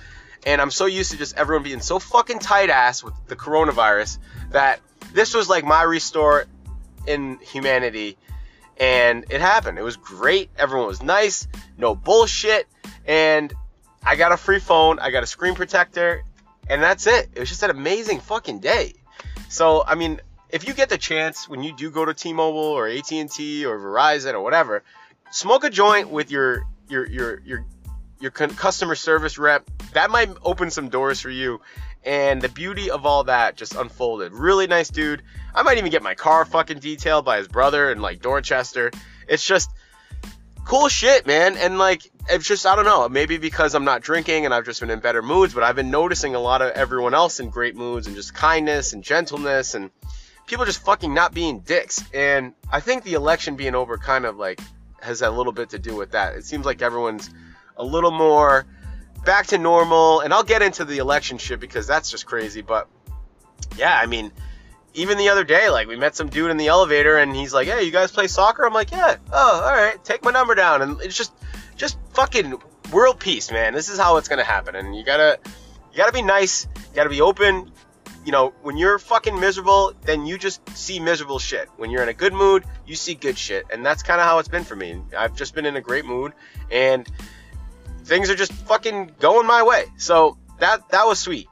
And 0.45 0.61
I'm 0.61 0.71
so 0.71 0.85
used 0.85 1.11
to 1.11 1.17
just 1.17 1.35
everyone 1.37 1.63
being 1.63 1.79
so 1.79 1.97
fucking 1.97 2.39
tight 2.39 2.69
ass 2.69 3.03
with 3.03 3.13
the 3.27 3.35
coronavirus 3.35 4.19
that 4.51 4.79
this 5.13 5.33
was 5.33 5.49
like 5.49 5.63
my 5.63 5.81
restore 5.83 6.45
in 7.07 7.39
humanity. 7.39 8.17
And 8.77 9.25
it 9.29 9.41
happened. 9.41 9.77
It 9.77 9.83
was 9.83 9.97
great. 9.97 10.49
Everyone 10.57 10.87
was 10.87 11.01
nice. 11.01 11.47
No 11.77 11.95
bullshit. 11.95 12.67
And 13.05 13.53
I 14.03 14.15
got 14.15 14.31
a 14.31 14.37
free 14.37 14.59
phone. 14.59 14.99
I 14.99 15.11
got 15.11 15.23
a 15.23 15.27
screen 15.27 15.55
protector. 15.55 16.23
And 16.69 16.81
that's 16.81 17.07
it. 17.07 17.29
It 17.33 17.39
was 17.39 17.49
just 17.49 17.63
an 17.63 17.69
amazing 17.69 18.19
fucking 18.19 18.59
day. 18.59 18.93
So, 19.49 19.83
I 19.85 19.95
mean, 19.95 20.19
if 20.49 20.67
you 20.67 20.73
get 20.73 20.89
the 20.89 20.97
chance 20.97 21.47
when 21.47 21.63
you 21.63 21.75
do 21.75 21.91
go 21.91 22.05
to 22.05 22.13
T-Mobile 22.13 22.59
or 22.59 22.87
AT&T 22.87 23.65
or 23.65 23.79
Verizon 23.79 24.33
or 24.33 24.41
whatever, 24.41 24.83
smoke 25.31 25.63
a 25.63 25.69
joint 25.69 26.09
with 26.09 26.31
your 26.31 26.63
your 26.87 27.05
your 27.07 27.41
your 27.41 27.65
your 28.19 28.31
customer 28.31 28.95
service 28.95 29.37
rep. 29.37 29.69
That 29.93 30.09
might 30.09 30.29
open 30.43 30.71
some 30.71 30.89
doors 30.89 31.19
for 31.19 31.29
you. 31.29 31.61
And 32.03 32.41
the 32.41 32.49
beauty 32.49 32.91
of 32.91 33.05
all 33.05 33.23
that 33.25 33.55
just 33.55 33.75
unfolded. 33.75 34.33
Really 34.33 34.67
nice 34.67 34.89
dude. 34.89 35.23
I 35.53 35.63
might 35.63 35.77
even 35.77 35.89
get 35.89 36.03
my 36.03 36.13
car 36.13 36.45
fucking 36.45 36.79
detailed 36.79 37.25
by 37.25 37.37
his 37.37 37.47
brother 37.47 37.91
in 37.91 37.99
like 37.99 38.21
Dorchester. 38.21 38.91
It's 39.27 39.45
just 39.45 39.71
cool 40.65 40.87
shit, 40.87 41.25
man. 41.25 41.57
And 41.57 41.77
like, 41.77 42.03
it's 42.29 42.47
just, 42.47 42.65
I 42.65 42.75
don't 42.75 42.85
know, 42.85 43.09
maybe 43.09 43.37
because 43.37 43.73
I'm 43.73 43.85
not 43.85 44.01
drinking 44.01 44.45
and 44.45 44.53
I've 44.53 44.65
just 44.65 44.79
been 44.81 44.89
in 44.89 44.99
better 44.99 45.21
moods, 45.21 45.53
but 45.53 45.63
I've 45.63 45.75
been 45.75 45.91
noticing 45.91 46.35
a 46.35 46.39
lot 46.39 46.61
of 46.61 46.71
everyone 46.71 47.13
else 47.13 47.39
in 47.39 47.49
great 47.49 47.75
moods 47.75 48.07
and 48.07 48.15
just 48.15 48.33
kindness 48.33 48.93
and 48.93 49.03
gentleness 49.03 49.73
and 49.73 49.89
people 50.47 50.65
just 50.65 50.83
fucking 50.83 51.13
not 51.13 51.33
being 51.33 51.59
dicks. 51.59 52.03
And 52.13 52.53
I 52.71 52.79
think 52.79 53.03
the 53.03 53.13
election 53.13 53.55
being 53.55 53.75
over 53.75 53.97
kind 53.97 54.25
of 54.25 54.37
like 54.37 54.59
has 55.01 55.21
a 55.21 55.29
little 55.29 55.53
bit 55.53 55.69
to 55.71 55.79
do 55.79 55.95
with 55.95 56.11
that. 56.11 56.35
It 56.35 56.45
seems 56.45 56.65
like 56.65 56.81
everyone's 56.81 57.29
a 57.77 57.83
little 57.83 58.11
more 58.11 58.65
back 59.25 59.47
to 59.47 59.57
normal. 59.57 60.21
And 60.21 60.33
I'll 60.33 60.43
get 60.43 60.61
into 60.61 60.85
the 60.85 60.99
election 60.99 61.37
shit 61.37 61.59
because 61.59 61.87
that's 61.87 62.09
just 62.09 62.25
crazy. 62.25 62.61
But 62.61 62.87
yeah, 63.77 63.97
I 63.97 64.05
mean, 64.05 64.31
even 64.93 65.17
the 65.17 65.29
other 65.29 65.43
day, 65.43 65.69
like 65.69 65.87
we 65.87 65.95
met 65.95 66.15
some 66.15 66.29
dude 66.29 66.51
in 66.51 66.57
the 66.57 66.67
elevator 66.67 67.17
and 67.17 67.35
he's 67.35 67.53
like, 67.53 67.67
"Hey, 67.67 67.83
you 67.83 67.91
guys 67.91 68.11
play 68.11 68.27
soccer?" 68.27 68.65
I'm 68.65 68.73
like, 68.73 68.91
"Yeah." 68.91 69.17
Oh, 69.31 69.61
all 69.63 69.73
right. 69.73 70.03
Take 70.03 70.23
my 70.23 70.31
number 70.31 70.55
down. 70.55 70.81
And 70.81 71.01
it's 71.01 71.17
just, 71.17 71.33
just 71.75 71.97
fucking 72.13 72.61
world 72.91 73.19
peace, 73.19 73.51
man. 73.51 73.73
This 73.73 73.89
is 73.89 73.99
how 73.99 74.17
it's 74.17 74.27
gonna 74.27 74.43
happen. 74.43 74.75
And 74.75 74.95
you 74.95 75.03
gotta, 75.03 75.39
you 75.91 75.97
gotta 75.97 76.13
be 76.13 76.21
nice. 76.21 76.67
You 76.75 76.95
gotta 76.95 77.09
be 77.09 77.21
open. 77.21 77.71
You 78.25 78.31
know, 78.31 78.53
when 78.63 78.75
you're 78.75 78.97
fucking 78.97 79.39
miserable, 79.39 79.93
then 80.01 80.25
you 80.25 80.39
just 80.39 80.67
see 80.75 80.99
miserable 80.99 81.37
shit. 81.37 81.69
When 81.77 81.91
you're 81.91 82.01
in 82.01 82.09
a 82.09 82.13
good 82.13 82.33
mood, 82.33 82.63
you 82.87 82.95
see 82.95 83.13
good 83.13 83.37
shit. 83.37 83.65
And 83.71 83.85
that's 83.85 84.01
kind 84.01 84.19
of 84.19 84.25
how 84.25 84.39
it's 84.39 84.47
been 84.47 84.63
for 84.63 84.75
me. 84.75 84.99
I've 85.15 85.35
just 85.35 85.53
been 85.53 85.67
in 85.67 85.75
a 85.75 85.81
great 85.81 86.05
mood 86.05 86.33
and 86.71 87.07
things 88.05 88.29
are 88.29 88.35
just 88.35 88.53
fucking 88.53 89.11
going 89.19 89.47
my 89.47 89.63
way. 89.63 89.85
So 89.97 90.37
that 90.59 90.87
that 90.89 91.05
was 91.05 91.19
sweet. 91.19 91.47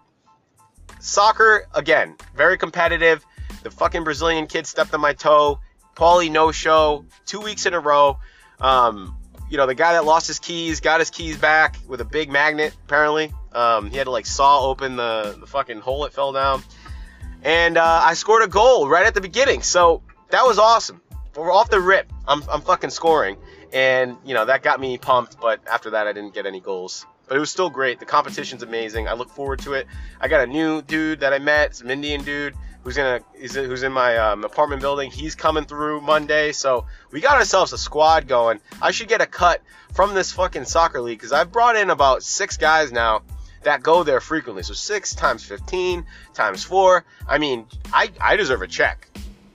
Soccer 1.00 1.68
again, 1.74 2.16
very 2.36 2.58
competitive. 2.58 3.26
The 3.64 3.72
fucking 3.72 4.04
Brazilian 4.04 4.48
kid 4.48 4.68
stepped 4.68 4.94
on 4.94 5.02
my 5.02 5.14
toe. 5.14 5.60
Paulie 5.96 6.32
no 6.32 6.52
show 6.52 7.06
two 7.26 7.40
weeks 7.42 7.66
in 7.66 7.74
a 7.74 7.80
row. 7.80 8.18
Um, 8.60 9.18
you 9.50 9.58
know 9.58 9.66
the 9.66 9.76
guy 9.76 9.94
that 9.94 10.06
lost 10.06 10.28
his 10.28 10.40
keys 10.40 10.80
got 10.80 11.00
his 11.00 11.10
keys 11.10 11.38
back 11.38 11.78
with 11.88 12.02
a 12.02 12.06
big 12.06 12.30
magnet. 12.32 12.76
Apparently, 12.86 13.34
um, 13.52 13.90
he 13.90 13.98
had 13.98 14.06
to 14.06 14.12
like 14.12 14.26
saw 14.26 14.68
open 14.68 14.96
the 14.96 15.36
the 15.40 15.48
fucking 15.48 15.80
hole 15.80 16.06
it 16.06 16.14
fell 16.14 16.32
down. 16.32 16.64
And 17.42 17.78
uh, 17.78 18.02
I 18.04 18.14
scored 18.14 18.44
a 18.44 18.48
goal 18.48 18.88
right 18.88 19.06
at 19.06 19.14
the 19.14 19.20
beginning, 19.20 19.64
so 19.64 20.02
that 20.30 20.46
was 20.46 20.58
awesome. 20.58 21.02
We're 21.36 21.52
off 21.52 21.70
the 21.70 21.82
rip. 21.82 22.12
I'm 22.28 22.42
I'm 22.50 22.62
fucking 22.62 22.92
scoring 22.92 23.38
and 23.74 24.18
you 24.24 24.34
know 24.34 24.46
that 24.46 24.64
got 24.64 24.80
me 24.80 24.98
pumped. 24.98 25.40
But 25.42 25.62
after 25.68 25.92
that, 25.92 26.08
I 26.08 26.14
didn't 26.14 26.34
get 26.34 26.46
any 26.46 26.62
goals. 26.62 27.06
But 27.28 27.38
it 27.38 27.40
was 27.40 27.52
still 27.52 27.70
great. 27.70 28.00
The 28.00 28.06
competition's 28.06 28.64
amazing. 28.64 29.08
I 29.08 29.14
look 29.14 29.30
forward 29.30 29.60
to 29.60 29.74
it. 29.74 29.88
I 30.20 30.28
got 30.28 30.42
a 30.42 30.48
new 30.48 30.82
dude 30.82 31.22
that 31.22 31.34
I 31.34 31.40
met, 31.40 31.76
some 31.76 31.90
Indian 31.90 32.24
dude 32.24 32.54
who's 32.84 32.98
gonna 32.98 33.22
who's 33.34 33.84
in 33.84 33.92
my 33.92 34.18
um, 34.18 34.44
apartment 34.44 34.82
building. 34.82 35.10
He's 35.10 35.36
coming 35.36 35.66
through 35.66 36.02
Monday, 36.02 36.52
so 36.52 36.86
we 37.12 37.22
got 37.22 37.38
ourselves 37.38 37.74
a 37.74 37.78
squad 37.78 38.28
going. 38.28 38.60
I 38.82 38.92
should 38.92 39.08
get 39.08 39.22
a 39.22 39.26
cut 39.26 39.62
from 39.94 40.14
this 40.14 40.32
fucking 40.34 40.66
soccer 40.66 41.02
league 41.02 41.18
because 41.18 41.32
I've 41.32 41.52
brought 41.52 41.76
in 41.76 41.90
about 41.90 42.24
six 42.24 42.58
guys 42.58 42.92
now 42.92 43.22
that 43.64 43.82
go 43.82 44.04
there 44.04 44.20
frequently. 44.20 44.64
So 44.64 44.74
six 44.74 45.16
times 45.16 45.44
fifteen 45.44 46.06
times 46.34 46.64
four. 46.64 47.06
I 47.28 47.38
mean, 47.38 47.66
I 47.94 48.12
I 48.20 48.36
deserve 48.36 48.62
a 48.62 48.68
check. 48.68 49.08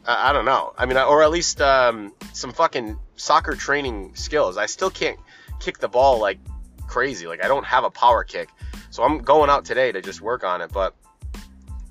I, 0.07 0.31
I 0.31 0.33
don't 0.33 0.47
know. 0.47 0.73
I 0.79 0.87
mean, 0.87 0.97
or 0.97 1.23
at 1.23 1.31
least 1.31 1.61
um, 1.61 2.15
some 2.33 2.53
fucking 2.53 2.99
soccer 3.19 3.55
training 3.55 4.15
skills. 4.15 4.57
I 4.57 4.67
still 4.67 4.91
can't 4.91 5.19
kick 5.61 5.79
the 5.79 5.89
ball 5.89 6.21
like 6.21 6.39
crazy. 6.87 7.27
Like 7.27 7.45
I 7.45 7.49
don't 7.49 7.67
have 7.67 7.85
a 7.85 7.91
power 7.91 8.25
kick. 8.25 8.49
So 8.91 9.03
I'm 9.03 9.19
going 9.19 9.51
out 9.51 9.65
today 9.65 9.93
to 9.93 10.01
just 10.01 10.21
work 10.21 10.45
on 10.45 10.63
it, 10.63 10.73
but 10.73 10.95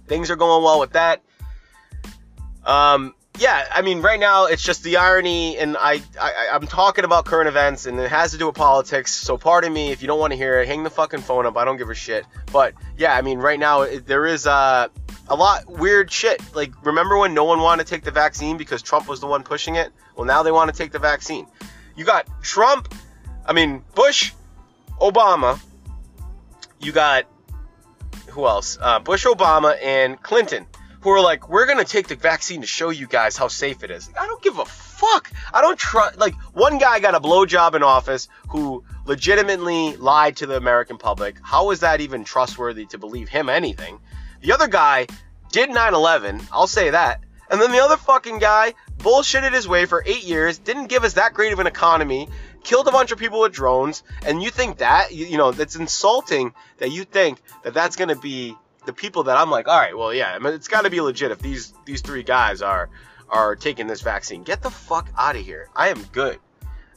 things 0.07 0.31
are 0.31 0.35
going 0.35 0.63
well 0.63 0.79
with 0.79 0.93
that. 0.93 1.21
Um, 2.65 3.13
yeah, 3.39 3.65
I 3.71 3.81
mean, 3.81 4.01
right 4.01 4.19
now 4.19 4.45
it's 4.45 4.63
just 4.63 4.83
the 4.83 4.97
irony, 4.97 5.57
and 5.57 5.77
I, 5.77 6.01
I 6.19 6.49
I'm 6.53 6.65
talking 6.65 7.05
about 7.05 7.25
current 7.25 7.47
events, 7.47 7.85
and 7.85 7.99
it 7.99 8.09
has 8.09 8.31
to 8.31 8.37
do 8.37 8.47
with 8.47 8.55
politics. 8.55 9.13
So 9.13 9.37
pardon 9.37 9.71
me 9.71 9.91
if 9.91 10.01
you 10.01 10.07
don't 10.07 10.19
want 10.19 10.31
to 10.33 10.37
hear 10.37 10.59
it. 10.59 10.67
Hang 10.67 10.83
the 10.83 10.89
fucking 10.89 11.21
phone 11.21 11.45
up. 11.45 11.55
I 11.55 11.63
don't 11.63 11.77
give 11.77 11.89
a 11.89 11.95
shit. 11.95 12.25
But 12.51 12.73
yeah, 12.97 13.15
I 13.15 13.21
mean, 13.21 13.37
right 13.37 13.59
now 13.59 13.83
it, 13.83 14.07
there 14.07 14.25
is 14.25 14.47
uh, 14.47 14.87
a 15.29 15.35
lot 15.35 15.67
weird 15.67 16.11
shit. 16.11 16.41
Like, 16.55 16.73
remember 16.85 17.17
when 17.17 17.33
no 17.33 17.43
one 17.43 17.59
wanted 17.59 17.85
to 17.85 17.89
take 17.89 18.03
the 18.03 18.11
vaccine 18.11 18.57
because 18.57 18.81
Trump 18.81 19.07
was 19.07 19.19
the 19.19 19.27
one 19.27 19.43
pushing 19.43 19.75
it? 19.75 19.91
Well, 20.15 20.25
now 20.25 20.43
they 20.43 20.51
want 20.51 20.71
to 20.71 20.77
take 20.77 20.91
the 20.91 20.99
vaccine. 20.99 21.47
You 21.95 22.05
got 22.05 22.27
Trump, 22.41 22.93
I 23.45 23.53
mean, 23.53 23.83
Bush, 23.95 24.33
Obama. 24.99 25.59
You 26.79 26.91
got, 26.91 27.25
who 28.29 28.45
else? 28.45 28.77
Uh, 28.79 28.99
Bush, 28.99 29.25
Obama, 29.25 29.77
and 29.81 30.21
Clinton, 30.21 30.67
who 31.01 31.09
are 31.09 31.21
like, 31.21 31.49
we're 31.49 31.65
to 31.65 31.85
take 31.85 32.07
the 32.07 32.15
vaccine 32.15 32.61
to 32.61 32.67
show 32.67 32.89
you 32.89 33.07
guys 33.07 33.35
how 33.35 33.47
safe 33.47 33.83
it 33.83 33.91
is. 33.91 34.09
I 34.19 34.27
don't 34.27 34.41
give 34.41 34.59
a 34.59 34.65
fuck. 34.65 35.31
I 35.53 35.61
don't 35.61 35.77
trust. 35.77 36.17
Like, 36.17 36.35
one 36.53 36.77
guy 36.77 36.99
got 36.99 37.15
a 37.15 37.19
blowjob 37.19 37.75
in 37.75 37.83
office 37.83 38.27
who 38.49 38.83
legitimately 39.05 39.97
lied 39.97 40.37
to 40.37 40.45
the 40.45 40.57
American 40.57 40.97
public. 40.97 41.37
How 41.41 41.71
is 41.71 41.79
that 41.81 42.01
even 42.01 42.23
trustworthy 42.23 42.85
to 42.87 42.97
believe 42.97 43.29
him 43.29 43.49
anything? 43.49 43.99
The 44.41 44.53
other 44.53 44.67
guy 44.67 45.07
did 45.51 45.69
9 45.69 45.93
11, 45.93 46.41
I'll 46.51 46.67
say 46.67 46.91
that. 46.91 47.21
And 47.49 47.61
then 47.61 47.71
the 47.71 47.79
other 47.79 47.97
fucking 47.97 48.39
guy 48.39 48.73
bullshitted 48.97 49.53
his 49.53 49.67
way 49.67 49.85
for 49.85 50.03
eight 50.05 50.23
years, 50.23 50.57
didn't 50.57 50.87
give 50.87 51.03
us 51.03 51.13
that 51.13 51.33
great 51.33 51.53
of 51.53 51.59
an 51.59 51.67
economy, 51.67 52.27
killed 52.63 52.87
a 52.87 52.91
bunch 52.91 53.11
of 53.11 53.17
people 53.17 53.39
with 53.39 53.53
drones, 53.53 54.03
and 54.25 54.43
you 54.43 54.49
think 54.49 54.79
that, 54.79 55.13
you, 55.13 55.25
you 55.25 55.37
know, 55.37 55.51
that's 55.51 55.75
insulting 55.75 56.53
that 56.77 56.91
you 56.91 57.03
think 57.03 57.39
that 57.63 57.73
that's 57.73 57.95
going 57.95 58.09
to 58.09 58.15
be 58.15 58.55
the 58.85 58.93
people 58.93 59.23
that 59.23 59.37
I'm 59.37 59.49
like, 59.49 59.67
all 59.67 59.77
right, 59.77 59.97
well, 59.97 60.13
yeah, 60.13 60.33
I 60.33 60.39
mean, 60.39 60.53
it's 60.53 60.67
got 60.67 60.81
to 60.81 60.89
be 60.89 60.99
legit 61.01 61.31
if 61.31 61.39
these 61.39 61.73
these 61.85 62.01
three 62.01 62.23
guys 62.23 62.61
are 62.61 62.89
are 63.29 63.55
taking 63.55 63.87
this 63.87 64.01
vaccine. 64.01 64.43
Get 64.43 64.61
the 64.61 64.71
fuck 64.71 65.09
out 65.17 65.35
of 65.35 65.45
here. 65.45 65.69
I 65.75 65.89
am 65.89 66.01
good. 66.11 66.39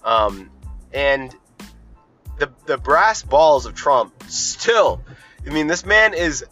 Um, 0.04 0.50
and 0.92 1.34
the 2.38 2.50
the 2.66 2.78
brass 2.78 3.22
balls 3.22 3.66
of 3.66 3.74
Trump 3.74 4.14
still. 4.28 5.02
I 5.46 5.50
mean, 5.50 5.66
this 5.66 5.84
man 5.84 6.14
is 6.14 6.44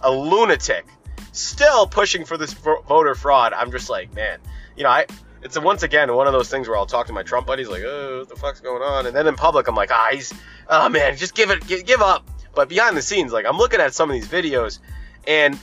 a 0.00 0.10
lunatic, 0.10 0.86
still 1.32 1.86
pushing 1.86 2.24
for 2.24 2.36
this 2.36 2.52
voter 2.52 3.14
fraud. 3.14 3.52
I'm 3.52 3.70
just 3.70 3.90
like, 3.90 4.14
man, 4.14 4.38
you 4.76 4.84
know, 4.84 4.90
I. 4.90 5.06
It's 5.42 5.54
a, 5.54 5.60
once 5.60 5.84
again 5.84 6.12
one 6.12 6.26
of 6.26 6.32
those 6.32 6.50
things 6.50 6.66
where 6.66 6.76
I'll 6.76 6.86
talk 6.86 7.06
to 7.06 7.12
my 7.12 7.22
Trump 7.22 7.46
buddies 7.46 7.68
like, 7.68 7.82
oh, 7.84 8.20
what 8.20 8.28
the 8.28 8.34
fuck's 8.34 8.60
going 8.60 8.82
on? 8.82 9.06
And 9.06 9.14
then 9.14 9.28
in 9.28 9.36
public, 9.36 9.68
I'm 9.68 9.76
like, 9.76 9.92
ah, 9.92 10.08
he's, 10.10 10.32
oh 10.68 10.88
man, 10.88 11.16
just 11.16 11.36
give 11.36 11.50
it, 11.50 11.64
give, 11.68 11.86
give 11.86 12.00
up. 12.00 12.28
But 12.54 12.68
behind 12.68 12.96
the 12.96 13.02
scenes, 13.02 13.32
like 13.32 13.46
I'm 13.46 13.58
looking 13.58 13.78
at 13.78 13.94
some 13.94 14.10
of 14.10 14.14
these 14.14 14.26
videos, 14.26 14.80
and 15.26 15.56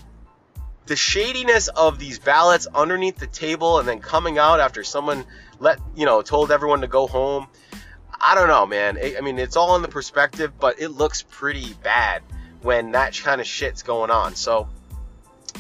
the 0.86 0.96
shadiness 0.96 1.70
of 1.70 2.00
these 2.00 2.20
ballots 2.20 2.68
underneath 2.74 3.18
the 3.18 3.28
table 3.28 3.80
and 3.80 3.88
then 3.88 4.00
coming 4.00 4.38
out 4.38 4.60
after 4.60 4.84
someone 4.84 5.26
let 5.60 5.80
you 5.96 6.06
know 6.06 6.22
told 6.22 6.52
everyone 6.52 6.82
to 6.82 6.88
go 6.88 7.08
home. 7.08 7.48
I 8.22 8.36
don't 8.36 8.48
know, 8.48 8.66
man. 8.66 8.98
I 8.98 9.20
mean, 9.22 9.38
it's 9.38 9.58
all 9.58 9.76
in 9.76 9.82
the 9.82 9.90
perspective, 9.90 10.54
but 10.58 10.80
it 10.80 10.90
looks 10.90 11.24
pretty 11.24 11.74
bad 11.84 12.22
when 12.64 12.92
that 12.92 13.16
kind 13.16 13.40
of 13.42 13.48
shit's 13.48 13.84
going 13.84 14.10
on. 14.10 14.36
So, 14.36 14.68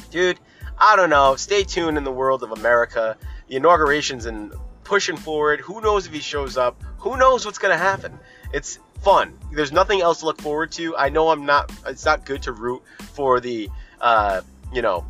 dude, 0.09 0.39
I 0.77 0.95
don't 0.95 1.09
know. 1.09 1.35
Stay 1.35 1.63
tuned 1.63 1.97
in 1.97 2.03
the 2.03 2.11
world 2.11 2.43
of 2.43 2.51
America. 2.51 3.17
The 3.47 3.57
inauguration's 3.57 4.25
and 4.25 4.53
pushing 4.83 5.17
forward. 5.17 5.59
Who 5.61 5.81
knows 5.81 6.07
if 6.07 6.13
he 6.13 6.19
shows 6.19 6.57
up? 6.57 6.81
Who 6.99 7.17
knows 7.17 7.45
what's 7.45 7.57
gonna 7.59 7.77
happen? 7.77 8.17
It's 8.53 8.79
fun. 9.01 9.37
There's 9.51 9.71
nothing 9.71 10.01
else 10.01 10.19
to 10.19 10.25
look 10.25 10.41
forward 10.41 10.71
to. 10.73 10.95
I 10.95 11.09
know 11.09 11.29
I'm 11.29 11.45
not. 11.45 11.71
It's 11.85 12.05
not 12.05 12.25
good 12.25 12.43
to 12.43 12.51
root 12.51 12.81
for 13.13 13.39
the, 13.39 13.69
uh, 13.99 14.41
you 14.73 14.81
know, 14.81 15.05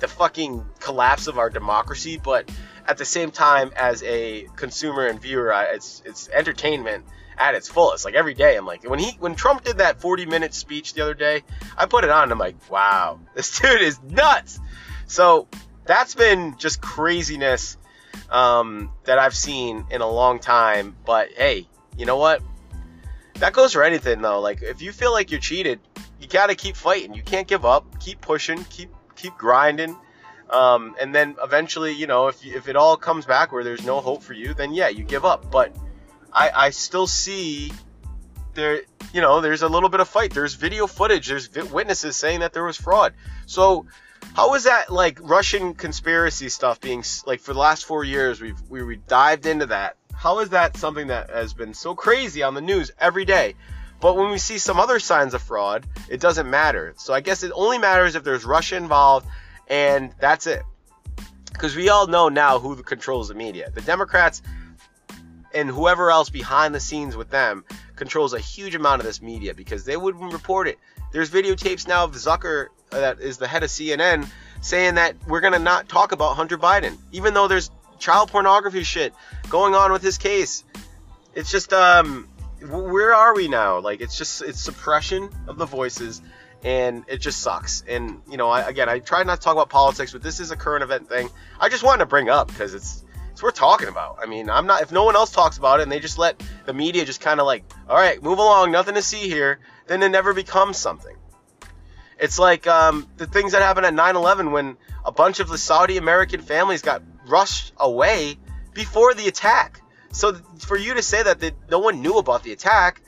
the 0.00 0.08
fucking 0.08 0.64
collapse 0.80 1.26
of 1.26 1.38
our 1.38 1.50
democracy, 1.50 2.20
but 2.22 2.50
at 2.86 2.98
the 2.98 3.04
same 3.04 3.30
time, 3.30 3.72
as 3.76 4.02
a 4.02 4.48
consumer 4.56 5.06
and 5.06 5.20
viewer, 5.20 5.52
I, 5.52 5.64
it's 5.66 6.02
it's 6.04 6.28
entertainment 6.28 7.04
at 7.40 7.54
its 7.54 7.68
fullest. 7.68 8.04
Like 8.04 8.14
every 8.14 8.34
day, 8.34 8.56
I'm 8.56 8.66
like, 8.66 8.88
when 8.88 8.98
he 8.98 9.12
when 9.18 9.34
Trump 9.34 9.64
did 9.64 9.78
that 9.78 10.00
40 10.00 10.26
minute 10.26 10.54
speech 10.54 10.92
the 10.92 11.00
other 11.00 11.14
day, 11.14 11.42
I 11.76 11.86
put 11.86 12.04
it 12.04 12.10
on. 12.10 12.24
and 12.24 12.32
I'm 12.32 12.38
like, 12.38 12.70
wow, 12.70 13.18
this 13.34 13.58
dude 13.58 13.80
is 13.80 14.00
nuts. 14.02 14.60
So 15.06 15.48
that's 15.86 16.14
been 16.14 16.54
just 16.58 16.80
craziness 16.80 17.78
um, 18.30 18.92
that 19.04 19.18
I've 19.18 19.34
seen 19.34 19.86
in 19.90 20.02
a 20.02 20.08
long 20.08 20.38
time. 20.38 20.94
But 21.04 21.32
hey, 21.32 21.66
you 21.96 22.06
know 22.06 22.18
what? 22.18 22.42
That 23.36 23.54
goes 23.54 23.72
for 23.72 23.82
anything 23.82 24.20
though. 24.20 24.40
Like 24.40 24.62
if 24.62 24.82
you 24.82 24.92
feel 24.92 25.12
like 25.12 25.30
you're 25.30 25.40
cheated, 25.40 25.80
you 26.20 26.28
gotta 26.28 26.54
keep 26.54 26.76
fighting. 26.76 27.14
You 27.14 27.22
can't 27.22 27.48
give 27.48 27.64
up. 27.64 27.98
Keep 28.00 28.20
pushing. 28.20 28.62
Keep 28.64 28.90
keep 29.16 29.34
grinding. 29.36 29.96
Um, 30.50 30.96
and 31.00 31.14
then 31.14 31.36
eventually, 31.42 31.92
you 31.92 32.06
know, 32.06 32.28
if 32.28 32.44
if 32.44 32.68
it 32.68 32.76
all 32.76 32.98
comes 32.98 33.24
back 33.24 33.50
where 33.50 33.64
there's 33.64 33.86
no 33.86 34.00
hope 34.00 34.22
for 34.22 34.34
you, 34.34 34.52
then 34.52 34.74
yeah, 34.74 34.88
you 34.88 35.04
give 35.04 35.24
up. 35.24 35.50
But 35.50 35.74
I 36.32 36.50
I 36.50 36.70
still 36.70 37.06
see 37.06 37.72
there 38.54 38.82
you 39.12 39.20
know 39.20 39.40
there's 39.40 39.62
a 39.62 39.68
little 39.68 39.88
bit 39.88 40.00
of 40.00 40.08
fight. 40.08 40.32
There's 40.32 40.54
video 40.54 40.86
footage. 40.86 41.28
There's 41.28 41.50
witnesses 41.70 42.16
saying 42.16 42.40
that 42.40 42.52
there 42.52 42.64
was 42.64 42.76
fraud. 42.76 43.14
So 43.46 43.86
how 44.34 44.54
is 44.54 44.64
that 44.64 44.92
like 44.92 45.18
russian 45.22 45.74
conspiracy 45.74 46.48
stuff 46.48 46.80
being 46.80 47.02
like 47.26 47.40
for 47.40 47.54
the 47.54 47.58
last 47.58 47.86
four 47.86 48.04
years 48.04 48.40
we've 48.40 48.60
we, 48.68 48.82
we 48.82 48.96
dived 48.96 49.46
into 49.46 49.66
that. 49.66 49.96
How 50.14 50.40
is 50.40 50.50
that 50.50 50.76
something 50.76 51.06
that 51.06 51.30
has 51.30 51.54
been 51.54 51.72
so 51.72 51.94
crazy 51.94 52.42
on 52.42 52.54
the 52.54 52.60
news 52.60 52.90
every 52.98 53.24
day? 53.24 53.54
But 54.00 54.16
when 54.16 54.30
we 54.30 54.38
see 54.38 54.58
some 54.58 54.78
other 54.78 54.98
signs 54.98 55.34
of 55.34 55.42
fraud 55.42 55.86
it 56.08 56.20
doesn't 56.20 56.48
matter. 56.48 56.94
So 56.96 57.14
i 57.14 57.20
guess 57.20 57.42
it 57.42 57.52
only 57.54 57.78
matters 57.78 58.14
if 58.14 58.24
there's 58.24 58.44
russia 58.44 58.76
involved 58.76 59.26
and 59.68 60.12
that's 60.20 60.46
it. 60.46 60.62
Because 61.52 61.76
we 61.76 61.88
all 61.88 62.06
know 62.06 62.28
now 62.28 62.58
who 62.58 62.76
controls 62.76 63.28
the 63.28 63.34
media. 63.34 63.70
The 63.70 63.82
democrats 63.82 64.42
and 65.54 65.68
whoever 65.68 66.10
else 66.10 66.30
behind 66.30 66.74
the 66.74 66.80
scenes 66.80 67.16
with 67.16 67.30
them 67.30 67.64
controls 67.96 68.32
a 68.32 68.38
huge 68.38 68.74
amount 68.74 69.00
of 69.00 69.06
this 69.06 69.20
media 69.20 69.54
because 69.54 69.84
they 69.84 69.96
wouldn't 69.96 70.32
report 70.32 70.68
it. 70.68 70.78
There's 71.12 71.30
videotapes 71.30 71.88
now 71.88 72.04
of 72.04 72.12
Zucker, 72.12 72.68
uh, 72.92 73.00
that 73.00 73.20
is 73.20 73.38
the 73.38 73.48
head 73.48 73.62
of 73.62 73.70
CNN, 73.70 74.28
saying 74.60 74.94
that 74.94 75.16
we're 75.26 75.40
going 75.40 75.52
to 75.52 75.58
not 75.58 75.88
talk 75.88 76.12
about 76.12 76.36
Hunter 76.36 76.58
Biden, 76.58 76.96
even 77.12 77.34
though 77.34 77.48
there's 77.48 77.70
child 77.98 78.30
pornography 78.30 78.82
shit 78.82 79.12
going 79.48 79.74
on 79.74 79.92
with 79.92 80.02
his 80.02 80.18
case. 80.18 80.64
It's 81.34 81.50
just, 81.50 81.72
um, 81.72 82.28
where 82.68 83.14
are 83.14 83.34
we 83.34 83.48
now? 83.48 83.80
Like, 83.80 84.00
it's 84.00 84.16
just, 84.16 84.42
it's 84.42 84.60
suppression 84.60 85.30
of 85.46 85.58
the 85.58 85.66
voices, 85.66 86.22
and 86.62 87.04
it 87.08 87.18
just 87.18 87.40
sucks. 87.40 87.84
And, 87.88 88.22
you 88.28 88.36
know, 88.36 88.48
I, 88.48 88.68
again, 88.68 88.88
I 88.88 88.98
try 88.98 89.22
not 89.22 89.36
to 89.36 89.40
talk 89.40 89.54
about 89.54 89.68
politics, 89.68 90.12
but 90.12 90.22
this 90.22 90.40
is 90.40 90.50
a 90.50 90.56
current 90.56 90.82
event 90.82 91.08
thing. 91.08 91.30
I 91.58 91.68
just 91.68 91.82
wanted 91.82 92.00
to 92.00 92.06
bring 92.06 92.28
up 92.28 92.48
because 92.48 92.74
it's, 92.74 93.04
worth 93.42 93.54
talking 93.54 93.88
about. 93.88 94.18
I 94.22 94.26
mean, 94.26 94.50
I'm 94.50 94.66
not 94.66 94.82
if 94.82 94.92
no 94.92 95.04
one 95.04 95.16
else 95.16 95.30
talks 95.30 95.58
about 95.58 95.80
it 95.80 95.84
and 95.84 95.92
they 95.92 96.00
just 96.00 96.18
let 96.18 96.42
the 96.66 96.72
media 96.72 97.04
just 97.04 97.20
kind 97.20 97.40
of 97.40 97.46
like, 97.46 97.64
all 97.88 97.96
right, 97.96 98.22
move 98.22 98.38
along, 98.38 98.72
nothing 98.72 98.94
to 98.94 99.02
see 99.02 99.28
here, 99.28 99.60
then 99.86 100.02
it 100.02 100.10
never 100.10 100.34
becomes 100.34 100.76
something. 100.76 101.16
It's 102.18 102.38
like 102.38 102.66
um, 102.66 103.08
the 103.16 103.26
things 103.26 103.52
that 103.52 103.62
happened 103.62 103.86
at 103.86 103.94
9/11 103.94 104.52
when 104.52 104.76
a 105.04 105.12
bunch 105.12 105.40
of 105.40 105.48
the 105.48 105.58
Saudi 105.58 105.96
American 105.96 106.42
families 106.42 106.82
got 106.82 107.02
rushed 107.26 107.72
away 107.78 108.38
before 108.74 109.14
the 109.14 109.26
attack. 109.26 109.82
So 110.12 110.34
for 110.58 110.76
you 110.76 110.94
to 110.94 111.02
say 111.02 111.22
that, 111.22 111.40
that 111.40 111.54
no 111.70 111.78
one 111.78 112.02
knew 112.02 112.18
about 112.18 112.42
the 112.42 112.52
attack 112.52 113.00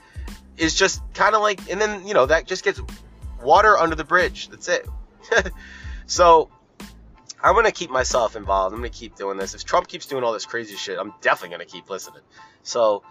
is 0.56 0.74
just 0.74 1.02
kind 1.14 1.34
of 1.34 1.42
like, 1.42 1.70
and 1.70 1.80
then 1.80 2.06
you 2.06 2.14
know 2.14 2.26
that 2.26 2.46
just 2.46 2.64
gets 2.64 2.80
water 3.42 3.76
under 3.76 3.96
the 3.96 4.04
bridge. 4.04 4.48
That's 4.48 4.68
it. 4.68 4.88
so 6.06 6.50
I'm 7.42 7.54
gonna 7.54 7.72
keep 7.72 7.90
myself 7.90 8.36
involved. 8.36 8.74
I'm 8.74 8.80
gonna 8.80 8.90
keep 8.90 9.16
doing 9.16 9.36
this. 9.36 9.54
If 9.54 9.64
Trump 9.64 9.88
keeps 9.88 10.06
doing 10.06 10.24
all 10.24 10.32
this 10.32 10.46
crazy 10.46 10.76
shit, 10.76 10.98
I'm 10.98 11.12
definitely 11.20 11.56
gonna 11.56 11.66
keep 11.66 11.90
listening. 11.90 12.22
So 12.62 13.02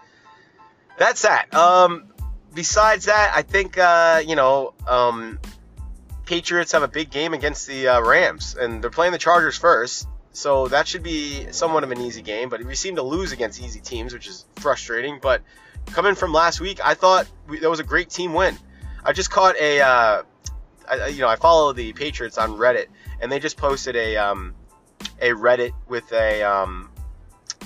that's 0.98 1.22
that. 1.22 1.52
Um, 1.54 2.12
besides 2.54 3.06
that, 3.06 3.32
I 3.34 3.42
think 3.42 3.78
uh, 3.78 4.22
you 4.26 4.36
know, 4.36 4.74
um, 4.86 5.38
Patriots 6.24 6.72
have 6.72 6.82
a 6.82 6.88
big 6.88 7.10
game 7.10 7.34
against 7.34 7.66
the 7.66 7.88
uh, 7.88 8.00
Rams, 8.00 8.56
and 8.58 8.82
they're 8.82 8.90
playing 8.90 9.12
the 9.12 9.18
Chargers 9.18 9.58
first. 9.58 10.08
So 10.32 10.68
that 10.68 10.88
should 10.88 11.02
be 11.02 11.52
somewhat 11.52 11.84
of 11.84 11.90
an 11.90 12.00
easy 12.00 12.22
game. 12.22 12.48
But 12.48 12.64
we 12.64 12.74
seem 12.74 12.96
to 12.96 13.02
lose 13.02 13.32
against 13.32 13.62
easy 13.62 13.80
teams, 13.80 14.14
which 14.14 14.26
is 14.26 14.46
frustrating. 14.56 15.18
But 15.20 15.42
coming 15.86 16.14
from 16.14 16.32
last 16.32 16.60
week, 16.60 16.80
I 16.82 16.94
thought 16.94 17.26
that 17.60 17.68
was 17.68 17.80
a 17.80 17.84
great 17.84 18.08
team 18.08 18.32
win. 18.32 18.56
I 19.04 19.12
just 19.12 19.30
caught 19.30 19.56
a, 19.56 19.80
uh, 19.80 20.22
I, 20.88 21.08
you 21.08 21.20
know, 21.20 21.28
I 21.28 21.36
follow 21.36 21.72
the 21.72 21.92
Patriots 21.92 22.38
on 22.38 22.52
Reddit 22.52 22.86
and 23.22 23.30
they 23.30 23.38
just 23.38 23.56
posted 23.56 23.96
a 23.96 24.16
um, 24.16 24.54
a 25.20 25.30
Reddit 25.30 25.72
with 25.88 26.12
a 26.12 26.42
um, 26.42 26.90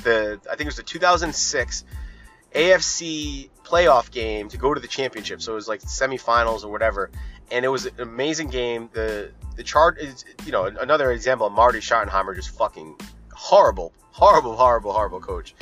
the 0.04 0.38
I 0.44 0.50
think 0.50 0.62
it 0.62 0.66
was 0.66 0.76
the 0.76 0.82
2006 0.82 1.84
AFC 2.54 3.50
playoff 3.64 4.10
game 4.10 4.48
to 4.50 4.56
go 4.56 4.72
to 4.72 4.80
the 4.80 4.86
championship. 4.86 5.42
So 5.42 5.52
it 5.52 5.56
was 5.56 5.66
like 5.66 5.80
semifinals 5.80 6.62
or 6.62 6.68
whatever, 6.68 7.10
and 7.50 7.64
it 7.64 7.68
was 7.68 7.86
an 7.86 8.00
amazing 8.00 8.50
game. 8.50 8.90
The 8.92 9.32
the 9.56 9.64
chart 9.64 9.98
is 9.98 10.24
you 10.44 10.52
know 10.52 10.66
another 10.66 11.10
example 11.10 11.46
of 11.46 11.52
Marty 11.52 11.80
Schottenheimer 11.80 12.36
just 12.36 12.50
fucking 12.50 12.96
horrible, 13.32 13.92
horrible, 14.12 14.54
horrible, 14.56 14.92
horrible 14.92 15.20
coach. 15.20 15.54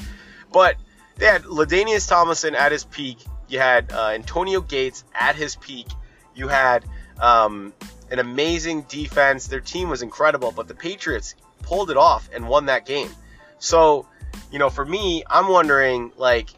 But 0.53 0.77
they 1.17 1.27
had 1.27 1.45
LaDainian 1.45 2.07
Tomlinson 2.07 2.55
at 2.55 2.73
his 2.73 2.85
peak. 2.85 3.19
You 3.49 3.61
had 3.61 3.93
uh, 3.93 4.09
Antonio 4.09 4.61
Gates 4.61 5.05
at 5.15 5.37
his 5.37 5.55
peak. 5.57 5.87
You 6.35 6.49
had 6.49 6.85
um, 7.21 7.73
an 8.11 8.18
amazing 8.18 8.83
defense. 8.83 9.47
Their 9.47 9.61
team 9.61 9.88
was 9.88 10.02
incredible, 10.02 10.52
but 10.52 10.68
the 10.68 10.75
Patriots 10.75 11.35
pulled 11.62 11.90
it 11.90 11.97
off 11.97 12.28
and 12.33 12.49
won 12.49 12.66
that 12.66 12.87
game. 12.87 13.11
So, 13.59 14.06
you 14.50 14.59
know, 14.59 14.71
for 14.71 14.85
me, 14.85 15.25
I'm 15.28 15.49
wondering, 15.49 16.12
like, 16.16 16.50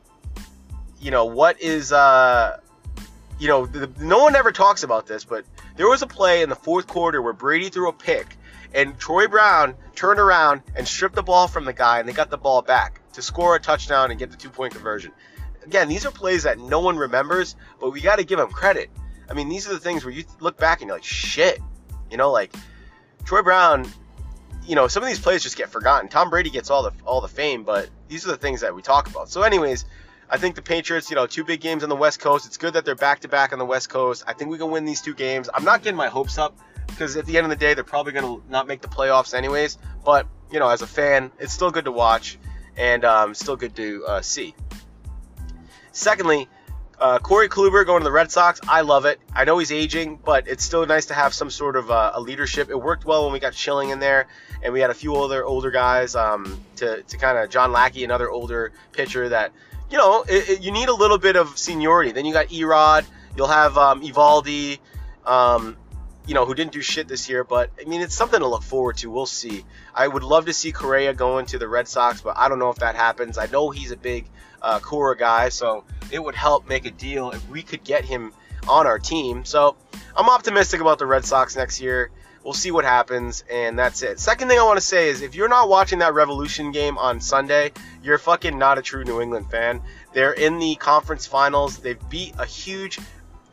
you 1.01 1.11
know, 1.11 1.27
what 1.27 1.61
is, 1.61 1.93
uh, 1.93 2.59
you 3.39 3.49
know, 3.49 3.67
the, 3.67 3.91
no 4.01 4.19
one 4.19 4.35
ever 4.35 4.53
talks 4.53 4.83
about 4.83 5.07
this, 5.07 5.25
but 5.25 5.45
there 5.77 5.89
was 5.89 6.03
a 6.03 6.07
play 6.07 6.43
in 6.43 6.49
the 6.49 6.57
fourth 6.57 6.87
quarter 6.87 7.21
where 7.21 7.33
Brady 7.33 7.69
threw 7.69 7.89
a 7.89 7.93
pick 7.93 8.37
and 8.75 8.99
Troy 8.99 9.29
Brown 9.29 9.75
turned 9.95 10.21
around 10.21 10.63
and 10.75 10.87
stripped 10.87 11.15
the 11.15 11.23
ball 11.23 11.49
from 11.49 11.65
the 11.65 11.73
guy 11.73 12.01
and 12.01 12.09
they 12.09 12.13
got 12.13 12.31
the 12.31 12.39
ball 12.39 12.63
back 12.63 13.01
to 13.13 13.23
score 13.23 13.57
a 13.57 13.61
touchdown 13.61 14.11
and 14.11 14.19
get 14.19 14.31
the 14.31 14.37
two 14.37 14.51
point 14.51 14.73
conversion. 14.73 15.13
Again, 15.65 15.89
these 15.89 16.07
are 16.07 16.11
plays 16.11 16.45
that 16.45 16.59
no 16.59 16.81
one 16.81 16.97
remembers, 16.97 17.57
but 17.81 17.91
we 17.91 18.01
got 18.01 18.19
to 18.19 18.25
give 18.25 18.39
them 18.39 18.51
credit. 18.51 18.91
I 19.29 19.35
mean, 19.35 19.49
these 19.49 19.69
are 19.69 19.73
the 19.73 19.81
things 19.81 20.05
where 20.05 20.13
you 20.13 20.25
look 20.41 20.57
back 20.57 20.81
and 20.81 20.89
you're 20.89 20.97
like, 20.97 21.05
shit. 21.05 21.61
You 22.11 22.17
know, 22.17 22.31
like 22.31 22.55
Troy 23.25 23.43
Brown, 23.43 23.91
you 24.67 24.75
know, 24.75 24.89
some 24.89 25.03
of 25.03 25.09
these 25.09 25.19
plays 25.19 25.43
just 25.43 25.57
get 25.57 25.71
forgotten. 25.71 26.09
Tom 26.09 26.31
Brady 26.31 26.51
gets 26.51 26.71
all 26.71 26.83
the 26.83 26.93
all 27.05 27.21
the 27.21 27.29
fame, 27.29 27.65
but 27.65 27.89
these 28.09 28.25
are 28.27 28.31
the 28.31 28.37
things 28.37 28.61
that 28.61 28.75
we 28.75 28.83
talk 28.83 29.09
about. 29.09 29.29
So, 29.29 29.43
anyways, 29.43 29.85
I 30.31 30.39
think 30.39 30.55
the 30.55 30.63
Patriots, 30.63 31.11
you 31.11 31.17
know, 31.17 31.27
two 31.27 31.45
big 31.45 31.61
games 31.61 31.83
on 31.83 31.89
the 31.89 31.97
West 31.97 32.21
Coast. 32.21 32.47
It's 32.47 32.57
good 32.57 32.75
that 32.75 32.85
they're 32.85 32.95
back 32.95 33.21
to 33.21 33.29
back 33.29 33.53
on 33.53 33.59
the 33.59 33.65
West 33.65 33.89
Coast. 33.89 34.25
I 34.27 34.33
think 34.33 34.51
we 34.51 34.59
can 34.59 34.71
win 34.71 34.85
these 34.85 35.01
two 35.01 35.15
games. 35.15 35.49
I'm 35.53 35.65
not 35.65 35.83
getting 35.83 35.97
my 35.97 36.09
hopes 36.09 36.39
up 36.39 36.57
because 36.87 37.17
at 37.17 37.27
the 37.27 37.37
end 37.37 37.45
of 37.45 37.51
the 37.51 37.57
day, 37.57 37.75
they're 37.75 37.85
probably 37.85 38.13
going 38.13 38.25
to 38.25 38.51
not 38.51 38.67
make 38.67 38.81
the 38.81 38.89
playoffs 38.89 39.35
anyways. 39.35 39.79
But 40.05 40.27
you 40.51 40.59
know, 40.59 40.69
as 40.69 40.83
a 40.83 40.87
fan, 40.87 41.31
it's 41.39 41.53
still 41.53 41.71
good 41.71 41.85
to 41.85 41.93
watch 41.93 42.39
and 42.77 43.05
um, 43.05 43.35
still 43.35 43.57
good 43.57 43.75
to 43.77 44.05
uh, 44.07 44.21
see. 44.21 44.55
Secondly, 45.93 46.49
uh, 46.99 47.19
Corey 47.19 47.49
Kluber 47.49 47.85
going 47.85 48.01
to 48.01 48.05
the 48.05 48.13
Red 48.13 48.31
Sox, 48.31 48.61
I 48.67 48.81
love 48.81 49.05
it. 49.05 49.21
I 49.35 49.45
know 49.45 49.59
he's 49.59 49.73
aging, 49.73 50.19
but 50.25 50.49
it's 50.49 50.65
still 50.65 50.85
nice 50.87 51.07
to 51.07 51.15
have 51.15 51.35
some 51.35 51.51
sort 51.51 51.77
of 51.77 51.91
uh, 51.91 52.13
a 52.15 52.21
leadership. 52.21 52.71
It 52.71 52.77
worked 52.81 53.05
well 53.05 53.25
when 53.25 53.33
we 53.33 53.39
got 53.39 53.55
Schilling 53.55 53.91
in 53.91 53.99
there, 53.99 54.27
and 54.63 54.73
we 54.73 54.81
had 54.81 54.91
a 54.91 54.95
few 54.95 55.15
other 55.17 55.45
older 55.45 55.71
guys 55.71 56.15
um, 56.15 56.61
to, 56.77 57.03
to 57.03 57.17
kind 57.19 57.39
of 57.39 57.51
John 57.51 57.73
Lackey, 57.73 58.05
another 58.05 58.31
older 58.31 58.73
pitcher 58.93 59.29
that, 59.29 59.53
you 59.91 59.99
know, 59.99 60.23
it, 60.23 60.49
it, 60.49 60.61
you 60.63 60.73
need 60.73 60.89
a 60.89 60.95
little 60.95 61.19
bit 61.19 61.37
of 61.37 61.59
seniority. 61.59 62.13
Then 62.13 62.25
you 62.25 62.33
got 62.33 62.51
E-Rod, 62.51 63.05
you'll 63.37 63.47
have 63.47 63.77
um, 63.77 64.03
Eovaldi, 64.03 64.79
um, 65.25 65.77
you 66.27 66.35
know, 66.35 66.45
who 66.45 66.55
didn't 66.55 66.73
do 66.73 66.83
shit 66.83 67.09
this 67.09 67.29
year, 67.29 67.45
but 67.45 67.71
I 67.81 67.85
mean, 67.85 68.01
it's 68.01 68.15
something 68.15 68.41
to 68.41 68.47
look 68.47 68.63
forward 68.63 68.97
to. 68.99 69.11
We'll 69.11 69.27
see. 69.27 69.65
I 69.95 70.09
would 70.09 70.25
love 70.25 70.47
to 70.47 70.53
see 70.53 70.73
Correa 70.73 71.15
going 71.15 71.47
to 71.47 71.59
the 71.59 71.69
Red 71.69 71.87
Sox, 71.89 72.21
but 72.21 72.37
I 72.37 72.49
don't 72.49 72.59
know 72.59 72.71
if 72.71 72.79
that 72.79 72.97
happens. 72.97 73.39
I 73.39 73.47
know 73.47 73.71
he's 73.71 73.93
a 73.93 73.97
big 73.97 74.27
uh, 74.61 74.81
Cora 74.81 75.17
guy, 75.17 75.51
so 75.51 75.85
it 76.11 76.23
would 76.23 76.35
help 76.35 76.69
make 76.69 76.85
a 76.85 76.91
deal 76.91 77.31
if 77.31 77.49
we 77.49 77.63
could 77.63 77.85
get 77.85 78.05
him 78.05 78.33
on 78.69 78.87
our 78.87 78.99
team. 78.99 79.45
So 79.45 79.77
I'm 80.17 80.29
optimistic 80.29 80.81
about 80.81 80.99
the 80.99 81.07
Red 81.07 81.25
Sox 81.25 81.55
next 81.55 81.81
year. 81.81 82.11
we'll 82.47 82.55
see 82.55 82.71
what 82.71 82.85
happens, 82.85 83.43
and 83.51 83.77
that's 83.77 84.03
it. 84.03 84.21
Second 84.21 84.49
thing 84.49 84.59
I 84.59 84.63
want 84.63 84.79
to 84.79 84.85
say 84.85 85.09
is 85.09 85.21
if 85.21 85.35
you're 85.35 85.49
not 85.49 85.69
watching 85.69 85.99
that 85.99 86.15
Revolution 86.15 86.71
game 86.71 86.97
on 86.97 87.21
Sunday, 87.21 87.73
you're 88.05 88.19
fucking 88.19 88.57
not 88.57 88.79
a 88.79 88.83
true 88.83 89.03
New 89.03 89.21
England 89.21 89.51
fan. 89.51 89.83
They're 90.13 90.33
in 90.33 90.61
the 90.61 90.77
conference 90.77 91.27
finals. 91.27 91.79
They 91.79 91.95
beat 92.09 92.35
a 92.39 92.47
huge, 92.47 93.01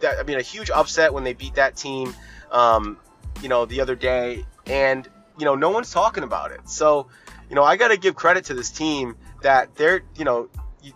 I 0.03 0.21
mean, 0.23 0.37
a 0.37 0.43
huge 0.43 0.69
upset 0.69 1.11
when 1.11 1.23
they 1.23 1.33
beat 1.33 1.55
that 1.55 1.75
team, 1.75 2.13
um, 2.53 2.97
you 3.41 3.49
know, 3.49 3.65
the 3.65 3.81
other 3.81 3.95
day, 3.95 4.45
and 4.65 5.07
you 5.37 5.45
know, 5.45 5.55
no 5.55 5.69
one's 5.71 5.91
talking 5.91 6.23
about 6.23 6.51
it. 6.51 6.69
So, 6.69 7.07
you 7.49 7.55
know, 7.55 7.63
I 7.63 7.75
got 7.75 7.89
to 7.89 7.97
give 7.97 8.15
credit 8.15 8.45
to 8.45 8.53
this 8.53 8.69
team 8.69 9.15
that 9.41 9.75
they're, 9.75 10.03
you 10.15 10.23
know, 10.23 10.49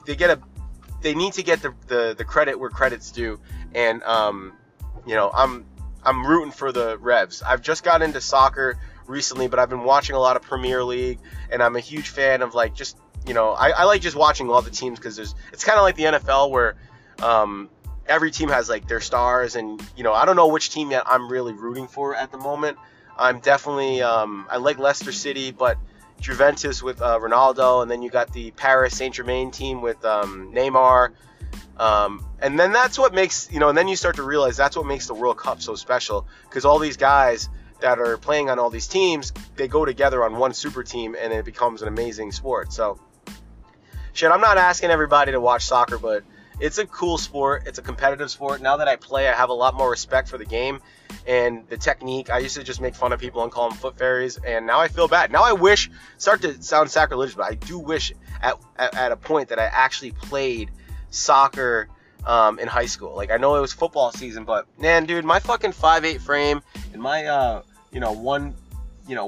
they 0.06 0.16
get 0.16 0.30
a, 0.30 0.40
they 1.02 1.16
need 1.16 1.34
to 1.34 1.44
get 1.44 1.62
the 1.62 1.74
the, 1.88 2.16
the 2.18 2.24
credit 2.24 2.60
where 2.60 2.70
credit's 2.70 3.12
due, 3.12 3.40
and 3.74 4.02
um, 4.04 4.54
you 5.06 5.16
know, 5.16 5.32
I'm 5.34 5.66
I'm 6.04 6.26
rooting 6.26 6.52
for 6.52 6.72
the 6.72 6.98
Revs. 7.00 7.42
I've 7.42 7.62
just 7.62 7.84
got 7.84 8.02
into 8.02 8.22
soccer 8.22 8.78
recently, 9.08 9.48
but 9.48 9.60
I've 9.60 9.70
been 9.70 9.84
watching 9.84 10.16
a 10.16 10.20
lot 10.20 10.36
of 10.36 10.44
Premier 10.44 10.84
League, 10.84 11.20
and 11.52 11.62
I'm 11.64 11.76
a 11.76 11.80
huge 11.80 12.10
fan 12.10 12.42
of 12.42 12.54
like 12.54 12.76
just 12.76 12.98
you 13.26 13.34
know 13.34 13.52
I, 13.52 13.70
I 13.70 13.84
like 13.84 14.02
just 14.02 14.16
watching 14.16 14.50
all 14.50 14.62
the 14.62 14.72
teams 14.72 15.00
because 15.00 15.16
there's 15.16 15.36
it's 15.52 15.64
kind 15.64 15.78
of 15.78 15.84
like 15.84 15.96
the 15.96 16.04
NFL 16.04 16.52
where 16.52 16.76
um, 17.24 17.70
every 18.08 18.32
team 18.32 18.50
has 18.50 18.70
like 18.70 18.88
their 18.88 19.02
stars, 19.02 19.56
and 19.56 19.82
you 19.96 20.04
know 20.04 20.14
I 20.14 20.26
don't 20.26 20.36
know 20.36 20.48
which 20.48 20.70
team 20.70 20.92
yet 20.92 21.04
I'm 21.06 21.30
really 21.30 21.54
rooting 21.54 21.88
for 21.88 22.16
at 22.16 22.32
the 22.32 22.38
moment. 22.38 22.78
I'm 23.18 23.40
definitely 23.40 24.02
um, 24.02 24.48
I 24.50 24.58
like 24.58 24.78
Leicester 24.78 25.12
City, 25.12 25.52
but 25.52 25.78
Juventus 26.20 26.82
with 26.82 27.02
uh, 27.02 27.20
Ronaldo, 27.20 27.82
and 27.82 27.90
then 27.90 28.02
you 28.02 28.10
got 28.10 28.34
the 28.34 28.52
Paris 28.52 28.98
Saint 28.98 29.16
Germain 29.16 29.52
team 29.52 29.82
with 29.82 30.04
um, 30.06 30.52
Neymar. 30.54 31.12
Um, 31.78 32.26
and 32.40 32.60
then 32.60 32.72
that's 32.72 32.98
what 32.98 33.14
makes, 33.14 33.52
you 33.52 33.60
know, 33.60 33.70
and 33.70 33.78
then 33.78 33.88
you 33.88 33.96
start 33.96 34.16
to 34.16 34.24
realize 34.24 34.58
that's 34.58 34.76
what 34.76 34.88
makes 34.88 35.06
the 35.08 35.14
World 35.14 35.38
Cup 35.38 35.62
so 35.62 35.76
special 35.76 36.28
because 36.50 36.66
all 36.66 36.80
these 36.80 36.98
guys 36.98 37.50
that 37.82 38.00
are 38.00 38.18
playing 38.18 38.50
on 38.50 38.58
all 38.58 38.72
these 38.72 38.88
teams, 38.88 39.32
they 39.56 39.68
go 39.68 39.86
together 39.86 40.24
on 40.24 40.38
one 40.38 40.54
super 40.54 40.84
team 40.84 41.16
and 41.20 41.32
it 41.32 41.46
becomes 41.46 41.84
an 41.84 41.88
amazing 41.88 42.32
sport. 42.32 42.74
So, 42.74 43.00
shit, 44.14 44.32
I'm 44.32 44.42
not 44.42 44.58
asking 44.58 44.90
everybody 44.90 45.32
to 45.34 45.40
watch 45.40 45.66
soccer, 45.66 46.00
but 46.00 46.24
it's 46.60 46.78
a 46.78 46.86
cool 46.86 47.18
sport. 47.18 47.64
It's 47.66 47.80
a 47.80 47.82
competitive 47.82 48.32
sport. 48.32 48.62
Now 48.62 48.78
that 48.78 48.88
I 48.88 48.96
play, 48.96 49.28
I 49.28 49.34
have 49.34 49.50
a 49.50 49.54
lot 49.54 49.76
more 49.76 49.90
respect 49.90 50.28
for 50.28 50.38
the 50.38 50.46
game 50.46 50.82
and 51.26 51.68
the 51.70 51.78
technique. 51.78 52.30
I 52.30 52.40
used 52.40 52.56
to 52.56 52.64
just 52.64 52.82
make 52.82 52.96
fun 52.96 53.14
of 53.14 53.20
people 53.20 53.44
and 53.44 53.52
call 53.52 53.70
them 53.70 53.78
foot 53.78 53.98
fairies, 53.98 54.38
and 54.38 54.66
now 54.66 54.80
I 54.80 54.88
feel 54.88 55.08
bad. 55.08 55.32
Now 55.32 55.44
I 55.44 55.54
wish, 55.54 55.90
start 56.18 56.42
to 56.42 56.62
sound 56.62 56.90
sacrilegious, 56.90 57.36
but 57.36 57.46
I 57.46 57.56
do 57.56 57.78
wish 57.80 58.12
at, 58.42 58.56
at, 58.78 58.96
at 58.96 59.12
a 59.12 59.18
point 59.18 59.50
that 59.50 59.60
I 59.60 59.66
actually 59.66 60.12
played– 60.12 60.72
soccer 61.10 61.88
um, 62.26 62.60
in 62.60 62.68
high 62.68 62.86
school. 62.86 63.16
Like 63.16 63.32
I 63.32 63.38
know 63.38 63.56
it 63.56 63.62
was 63.62 63.74
football 63.74 64.12
season, 64.12 64.44
but 64.44 64.66
man, 64.80 65.06
dude, 65.06 65.26
my 65.26 65.40
fucking 65.40 65.72
five 65.72 66.06
eight 66.06 66.22
frame 66.22 66.62
and 66.94 67.02
my 67.02 67.26
uh, 67.26 67.62
you 67.92 68.00
know 68.00 68.12
one, 68.12 68.56
you 69.08 69.16
know 69.16 69.26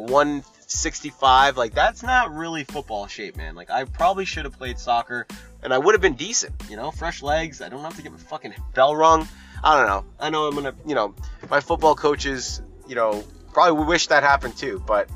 165, 0.70 1.58
like 1.58 1.74
that's 1.74 2.04
not 2.04 2.32
really 2.32 2.64
football 2.64 3.08
shape, 3.08 3.36
man. 3.36 3.56
Like 3.56 3.72
I 3.72 3.86
probably 3.86 4.24
should 4.24 4.46
have 4.46 4.56
played 4.56 4.78
soccer, 4.78 5.26
and 5.64 5.74
I 5.74 5.80
would 5.80 5.96
have 5.96 6.02
been 6.02 6.14
decent. 6.14 6.54
You 6.70 6.76
know, 6.76 6.92
fresh 6.92 7.24
legs. 7.24 7.60
I 7.60 7.70
don't 7.70 7.82
have 7.82 7.96
to 7.96 8.04
get 8.04 8.12
my 8.12 8.20
fucking 8.20 8.54
bell 8.76 8.96
rung. 8.96 9.28
I 9.64 9.76
don't 9.76 9.88
know. 9.88 10.06
I 10.20 10.30
know 10.30 10.48
I'm 10.48 10.54
gonna, 10.54 10.76
you 10.86 10.94
know, 10.94 11.16
my 11.50 11.60
football 11.60 11.96
coaches, 11.96 12.62
you 12.88 12.94
know, 12.94 13.24
probably 13.52 13.84
wish 13.84 14.08
that 14.08 14.22
happened 14.22 14.58
too, 14.58 14.84
but 14.86 15.10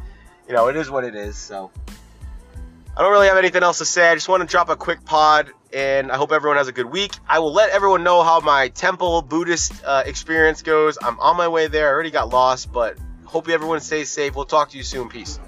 you 0.47 0.55
know, 0.55 0.69
it 0.69 0.75
is 0.75 0.89
what 0.89 1.03
it 1.03 1.13
is. 1.13 1.37
So 1.37 1.69
I 2.97 3.03
don't 3.03 3.11
really 3.11 3.27
have 3.27 3.37
anything 3.37 3.61
else 3.61 3.77
to 3.77 3.85
say. 3.85 4.09
I 4.09 4.15
just 4.15 4.27
want 4.27 4.41
to 4.41 4.47
drop 4.47 4.69
a 4.69 4.75
quick 4.75 5.05
pod, 5.05 5.51
and 5.71 6.11
I 6.11 6.17
hope 6.17 6.31
everyone 6.31 6.57
has 6.57 6.67
a 6.67 6.73
good 6.73 6.87
week. 6.87 7.11
I 7.29 7.37
will 7.37 7.53
let 7.53 7.69
everyone 7.69 8.03
know 8.03 8.23
how 8.23 8.39
my 8.39 8.69
temple 8.69 9.21
Buddhist 9.21 9.71
uh, 9.85 10.01
experience 10.03 10.63
goes. 10.63 10.97
I'm 10.99 11.19
on 11.19 11.37
my 11.37 11.47
way 11.47 11.67
there. 11.67 11.89
I 11.89 11.91
already 11.91 12.11
got 12.11 12.29
lost, 12.29 12.73
but 12.73 12.97
hope 13.33 13.49
everyone 13.49 13.79
stays 13.79 14.11
safe. 14.11 14.35
We'll 14.35 14.45
talk 14.45 14.69
to 14.69 14.77
you 14.77 14.83
soon. 14.83 15.09
Peace. 15.09 15.39